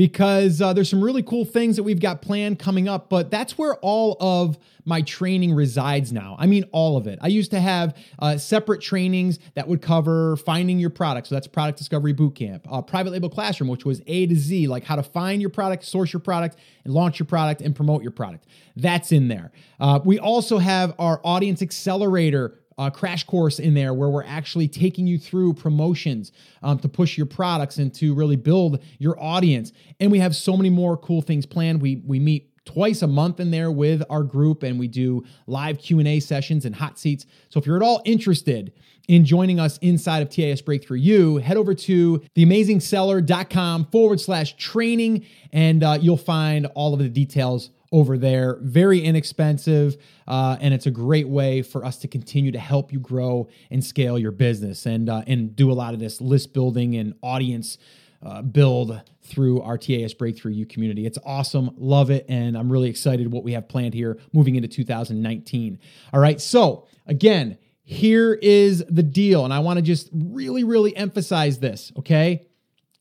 because 0.01 0.63
uh, 0.63 0.73
there's 0.73 0.89
some 0.89 1.03
really 1.03 1.21
cool 1.21 1.45
things 1.45 1.75
that 1.75 1.83
we've 1.83 1.99
got 1.99 2.23
planned 2.23 2.57
coming 2.57 2.89
up. 2.89 3.07
But 3.07 3.29
that's 3.29 3.55
where 3.55 3.75
all 3.83 4.17
of 4.19 4.57
my 4.83 5.03
training 5.03 5.53
resides 5.53 6.11
now. 6.11 6.35
I 6.39 6.47
mean, 6.47 6.65
all 6.71 6.97
of 6.97 7.05
it. 7.05 7.19
I 7.21 7.27
used 7.27 7.51
to 7.51 7.59
have 7.59 7.95
uh, 8.17 8.39
separate 8.39 8.81
trainings 8.81 9.37
that 9.53 9.67
would 9.67 9.83
cover 9.83 10.37
finding 10.37 10.79
your 10.79 10.89
product. 10.89 11.27
So 11.27 11.35
that's 11.35 11.45
Product 11.45 11.77
Discovery 11.77 12.15
Bootcamp, 12.15 12.61
uh, 12.67 12.81
Private 12.81 13.11
Label 13.11 13.29
Classroom, 13.29 13.69
which 13.69 13.85
was 13.85 14.01
A 14.07 14.25
to 14.25 14.35
Z, 14.35 14.65
like 14.65 14.85
how 14.85 14.95
to 14.95 15.03
find 15.03 15.39
your 15.39 15.51
product, 15.51 15.85
source 15.85 16.11
your 16.11 16.19
product, 16.19 16.55
and 16.83 16.95
launch 16.95 17.19
your 17.19 17.27
product 17.27 17.61
and 17.61 17.75
promote 17.75 18.01
your 18.01 18.09
product. 18.09 18.47
That's 18.75 19.11
in 19.11 19.27
there. 19.27 19.51
Uh, 19.79 19.99
we 20.03 20.17
also 20.17 20.57
have 20.57 20.95
our 20.97 21.21
Audience 21.23 21.61
Accelerator 21.61 22.57
uh, 22.77 22.89
crash 22.89 23.23
course 23.23 23.59
in 23.59 23.73
there 23.73 23.93
where 23.93 24.09
we're 24.09 24.23
actually 24.23 24.67
taking 24.67 25.07
you 25.07 25.17
through 25.17 25.53
promotions 25.53 26.31
um, 26.63 26.79
to 26.79 26.89
push 26.89 27.17
your 27.17 27.25
products 27.25 27.77
and 27.77 27.93
to 27.95 28.13
really 28.13 28.35
build 28.35 28.83
your 28.97 29.21
audience. 29.21 29.71
And 29.99 30.11
we 30.11 30.19
have 30.19 30.35
so 30.35 30.57
many 30.57 30.69
more 30.69 30.97
cool 30.97 31.21
things 31.21 31.45
planned. 31.45 31.81
We 31.81 32.01
we 32.05 32.19
meet 32.19 32.51
twice 32.65 33.01
a 33.01 33.07
month 33.07 33.39
in 33.39 33.51
there 33.51 33.71
with 33.71 34.03
our 34.09 34.23
group 34.23 34.63
and 34.63 34.79
we 34.79 34.87
do 34.87 35.23
live 35.47 35.79
q&a 35.79 36.19
sessions 36.19 36.63
and 36.63 36.75
hot 36.75 36.99
seats 36.99 37.25
so 37.49 37.59
if 37.59 37.65
you're 37.65 37.75
at 37.75 37.81
all 37.81 38.01
interested 38.05 38.71
in 39.07 39.25
joining 39.25 39.59
us 39.59 39.79
inside 39.79 40.21
of 40.21 40.29
tas 40.29 40.61
breakthrough 40.61 40.99
u 40.99 41.37
head 41.37 41.57
over 41.57 41.73
to 41.73 42.19
theamazingseller.com 42.35 43.85
forward 43.85 44.21
slash 44.21 44.55
training 44.57 45.25
and 45.51 45.83
uh, 45.83 45.97
you'll 45.99 46.17
find 46.17 46.67
all 46.75 46.93
of 46.93 46.99
the 46.99 47.09
details 47.09 47.71
over 47.91 48.17
there. 48.17 48.57
Very 48.61 49.01
inexpensive, 49.01 49.97
uh, 50.27 50.57
and 50.61 50.73
it's 50.73 50.85
a 50.85 50.91
great 50.91 51.27
way 51.27 51.61
for 51.61 51.83
us 51.83 51.97
to 51.97 52.07
continue 52.07 52.51
to 52.51 52.59
help 52.59 52.93
you 52.93 52.99
grow 52.99 53.49
and 53.69 53.83
scale 53.83 54.17
your 54.17 54.31
business 54.31 54.85
and 54.85 55.09
uh, 55.09 55.23
and 55.27 55.55
do 55.55 55.71
a 55.71 55.73
lot 55.73 55.93
of 55.93 55.99
this 55.99 56.21
list 56.21 56.53
building 56.53 56.95
and 56.95 57.13
audience 57.21 57.77
uh, 58.23 58.41
build 58.41 59.01
through 59.23 59.61
our 59.61 59.77
TAS 59.77 60.13
Breakthrough 60.13 60.53
U 60.53 60.65
community. 60.65 61.05
It's 61.05 61.17
awesome, 61.25 61.71
love 61.77 62.11
it, 62.11 62.25
and 62.29 62.57
I'm 62.57 62.71
really 62.71 62.89
excited 62.89 63.31
what 63.31 63.43
we 63.43 63.53
have 63.53 63.67
planned 63.67 63.93
here 63.93 64.17
moving 64.31 64.55
into 64.55 64.67
2019. 64.67 65.79
All 66.13 66.19
right, 66.19 66.39
so 66.39 66.87
again. 67.05 67.57
Here 67.83 68.35
is 68.35 68.85
the 68.87 69.03
deal, 69.03 69.43
and 69.43 69.53
I 69.53 69.59
want 69.59 69.77
to 69.77 69.81
just 69.81 70.07
really, 70.13 70.63
really 70.63 70.95
emphasize 70.95 71.59
this, 71.59 71.91
okay? 71.97 72.47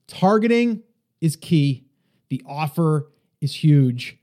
Targeting 0.08 0.82
is 1.20 1.36
key. 1.36 1.84
The 2.28 2.42
offer 2.44 3.08
is 3.40 3.54
huge 3.54 4.19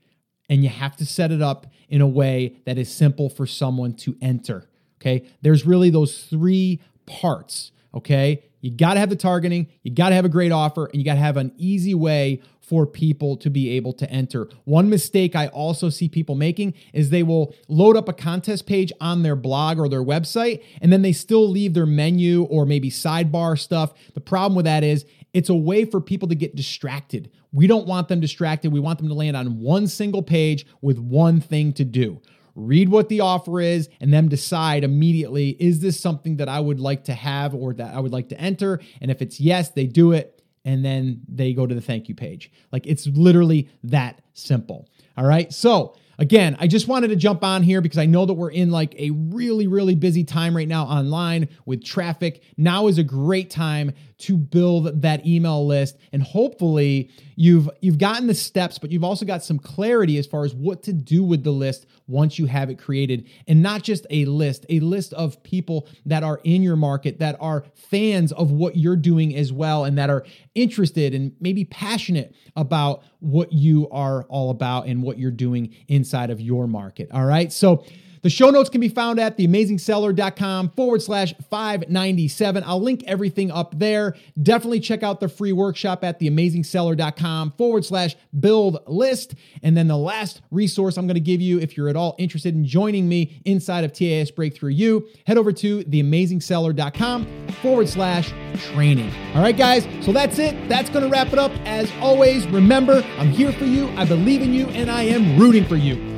and 0.48 0.62
you 0.62 0.68
have 0.68 0.96
to 0.96 1.06
set 1.06 1.30
it 1.30 1.42
up 1.42 1.66
in 1.88 2.00
a 2.00 2.06
way 2.06 2.56
that 2.64 2.78
is 2.78 2.90
simple 2.90 3.28
for 3.28 3.46
someone 3.46 3.94
to 3.94 4.16
enter. 4.20 4.68
Okay. 5.00 5.26
There's 5.42 5.64
really 5.66 5.90
those 5.90 6.24
three 6.24 6.80
parts. 7.06 7.72
Okay. 7.94 8.44
You 8.60 8.70
got 8.72 8.94
to 8.94 9.00
have 9.00 9.10
the 9.10 9.16
targeting, 9.16 9.68
you 9.82 9.92
got 9.92 10.08
to 10.08 10.16
have 10.16 10.24
a 10.24 10.28
great 10.28 10.50
offer, 10.50 10.86
and 10.86 10.96
you 10.96 11.04
got 11.04 11.14
to 11.14 11.20
have 11.20 11.36
an 11.36 11.52
easy 11.56 11.94
way 11.94 12.42
for 12.60 12.86
people 12.86 13.36
to 13.38 13.48
be 13.48 13.70
able 13.70 13.94
to 13.94 14.10
enter. 14.10 14.46
One 14.64 14.90
mistake 14.90 15.34
I 15.34 15.46
also 15.46 15.88
see 15.88 16.06
people 16.06 16.34
making 16.34 16.74
is 16.92 17.08
they 17.08 17.22
will 17.22 17.54
load 17.66 17.96
up 17.96 18.10
a 18.10 18.12
contest 18.12 18.66
page 18.66 18.92
on 19.00 19.22
their 19.22 19.36
blog 19.36 19.78
or 19.78 19.88
their 19.88 20.02
website, 20.02 20.62
and 20.82 20.92
then 20.92 21.02
they 21.02 21.12
still 21.12 21.48
leave 21.48 21.72
their 21.72 21.86
menu 21.86 22.42
or 22.42 22.66
maybe 22.66 22.90
sidebar 22.90 23.58
stuff. 23.58 23.94
The 24.12 24.20
problem 24.20 24.54
with 24.54 24.66
that 24.66 24.84
is 24.84 25.06
it's 25.38 25.48
a 25.48 25.54
way 25.54 25.84
for 25.84 26.00
people 26.00 26.28
to 26.28 26.34
get 26.34 26.56
distracted. 26.56 27.30
We 27.52 27.66
don't 27.66 27.86
want 27.86 28.08
them 28.08 28.20
distracted. 28.20 28.72
We 28.72 28.80
want 28.80 28.98
them 28.98 29.08
to 29.08 29.14
land 29.14 29.36
on 29.36 29.60
one 29.60 29.86
single 29.86 30.22
page 30.22 30.66
with 30.82 30.98
one 30.98 31.40
thing 31.40 31.72
to 31.74 31.84
do. 31.84 32.20
Read 32.56 32.88
what 32.88 33.08
the 33.08 33.20
offer 33.20 33.60
is 33.60 33.88
and 34.00 34.12
then 34.12 34.26
decide 34.28 34.82
immediately 34.82 35.50
is 35.60 35.78
this 35.78 36.00
something 36.00 36.38
that 36.38 36.48
I 36.48 36.58
would 36.58 36.80
like 36.80 37.04
to 37.04 37.14
have 37.14 37.54
or 37.54 37.72
that 37.74 37.94
I 37.94 38.00
would 38.00 38.12
like 38.12 38.28
to 38.30 38.40
enter? 38.40 38.80
And 39.00 39.10
if 39.12 39.22
it's 39.22 39.38
yes, 39.38 39.70
they 39.70 39.86
do 39.86 40.10
it. 40.12 40.42
and 40.64 40.84
then 40.84 41.20
they 41.28 41.54
go 41.54 41.66
to 41.66 41.74
the 41.74 41.80
thank 41.80 42.08
you 42.08 42.14
page. 42.14 42.50
Like 42.72 42.86
it's 42.86 43.06
literally 43.06 43.70
that 43.84 44.20
simple. 44.34 44.88
All 45.16 45.24
right. 45.24 45.52
So, 45.52 45.96
again, 46.18 46.56
I 46.60 46.66
just 46.66 46.88
wanted 46.88 47.08
to 47.08 47.16
jump 47.16 47.42
on 47.42 47.62
here 47.62 47.80
because 47.80 47.98
I 47.98 48.06
know 48.06 48.26
that 48.26 48.34
we're 48.34 48.50
in 48.50 48.70
like 48.70 48.94
a 48.98 49.10
really, 49.10 49.66
really 49.66 49.94
busy 49.94 50.24
time 50.24 50.54
right 50.54 50.68
now 50.68 50.84
online 50.84 51.48
with 51.64 51.82
traffic. 51.84 52.42
Now 52.56 52.88
is 52.88 52.98
a 52.98 53.04
great 53.04 53.50
time 53.50 53.92
to 54.18 54.36
build 54.36 55.02
that 55.02 55.24
email 55.24 55.64
list. 55.64 55.96
And 56.12 56.22
hopefully 56.22 57.10
you've 57.36 57.70
you've 57.80 57.98
gotten 57.98 58.26
the 58.26 58.34
steps 58.34 58.78
but 58.78 58.90
you've 58.90 59.04
also 59.04 59.24
got 59.24 59.44
some 59.44 59.58
clarity 59.58 60.18
as 60.18 60.26
far 60.26 60.44
as 60.44 60.54
what 60.54 60.82
to 60.82 60.92
do 60.92 61.22
with 61.22 61.44
the 61.44 61.52
list 61.52 61.86
once 62.08 62.38
you 62.38 62.46
have 62.46 62.68
it 62.68 62.78
created. 62.78 63.28
And 63.46 63.62
not 63.62 63.82
just 63.82 64.06
a 64.10 64.24
list 64.24 64.66
a 64.68 64.80
list 64.80 65.12
of 65.14 65.42
people 65.42 65.88
that 66.06 66.24
are 66.24 66.40
in 66.42 66.62
your 66.62 66.76
market 66.76 67.20
that 67.20 67.36
are 67.40 67.64
fans 67.74 68.32
of 68.32 68.50
what 68.50 68.76
you're 68.76 68.96
doing 68.96 69.36
as 69.36 69.52
well 69.52 69.84
and 69.84 69.96
that 69.98 70.10
are 70.10 70.24
interested 70.54 71.14
and 71.14 71.32
maybe 71.40 71.64
passionate 71.64 72.34
about 72.56 73.04
what 73.20 73.52
you 73.52 73.88
are 73.90 74.24
all 74.24 74.50
about 74.50 74.86
and 74.86 75.02
what 75.02 75.18
you're 75.18 75.30
doing 75.30 75.74
inside 75.86 76.30
of 76.30 76.40
your 76.40 76.66
market. 76.66 77.08
All 77.12 77.24
right. 77.24 77.52
So 77.52 77.84
the 78.22 78.30
show 78.30 78.50
notes 78.50 78.70
can 78.70 78.80
be 78.80 78.88
found 78.88 79.20
at 79.20 79.36
theamazingseller.com 79.36 80.70
forward 80.70 81.02
slash 81.02 81.34
597. 81.50 82.64
I'll 82.64 82.80
link 82.80 83.04
everything 83.06 83.50
up 83.50 83.78
there. 83.78 84.14
Definitely 84.40 84.80
check 84.80 85.02
out 85.02 85.20
the 85.20 85.28
free 85.28 85.52
workshop 85.52 86.04
at 86.04 86.20
theamazingseller.com 86.20 87.52
forward 87.52 87.84
slash 87.84 88.16
build 88.38 88.78
list. 88.86 89.34
And 89.62 89.76
then 89.76 89.88
the 89.88 89.96
last 89.96 90.42
resource 90.50 90.96
I'm 90.96 91.06
going 91.06 91.14
to 91.14 91.20
give 91.20 91.40
you 91.40 91.58
if 91.60 91.76
you're 91.76 91.88
at 91.88 91.96
all 91.96 92.14
interested 92.18 92.54
in 92.54 92.64
joining 92.64 93.08
me 93.08 93.40
inside 93.44 93.84
of 93.84 93.92
TAS 93.92 94.30
Breakthrough 94.30 94.72
U, 94.72 95.08
head 95.26 95.38
over 95.38 95.52
to 95.52 95.84
theamazingseller.com 95.84 97.48
forward 97.62 97.88
slash 97.88 98.32
training. 98.72 99.12
All 99.34 99.42
right, 99.42 99.56
guys. 99.56 99.86
So 100.04 100.12
that's 100.12 100.38
it. 100.38 100.68
That's 100.68 100.90
going 100.90 101.04
to 101.04 101.10
wrap 101.10 101.32
it 101.32 101.38
up. 101.38 101.52
As 101.64 101.90
always, 102.00 102.46
remember, 102.48 103.04
I'm 103.18 103.30
here 103.30 103.52
for 103.52 103.64
you. 103.64 103.88
I 103.90 104.04
believe 104.04 104.42
in 104.42 104.52
you 104.52 104.66
and 104.68 104.90
I 104.90 105.02
am 105.02 105.38
rooting 105.38 105.64
for 105.64 105.76
you. 105.76 106.17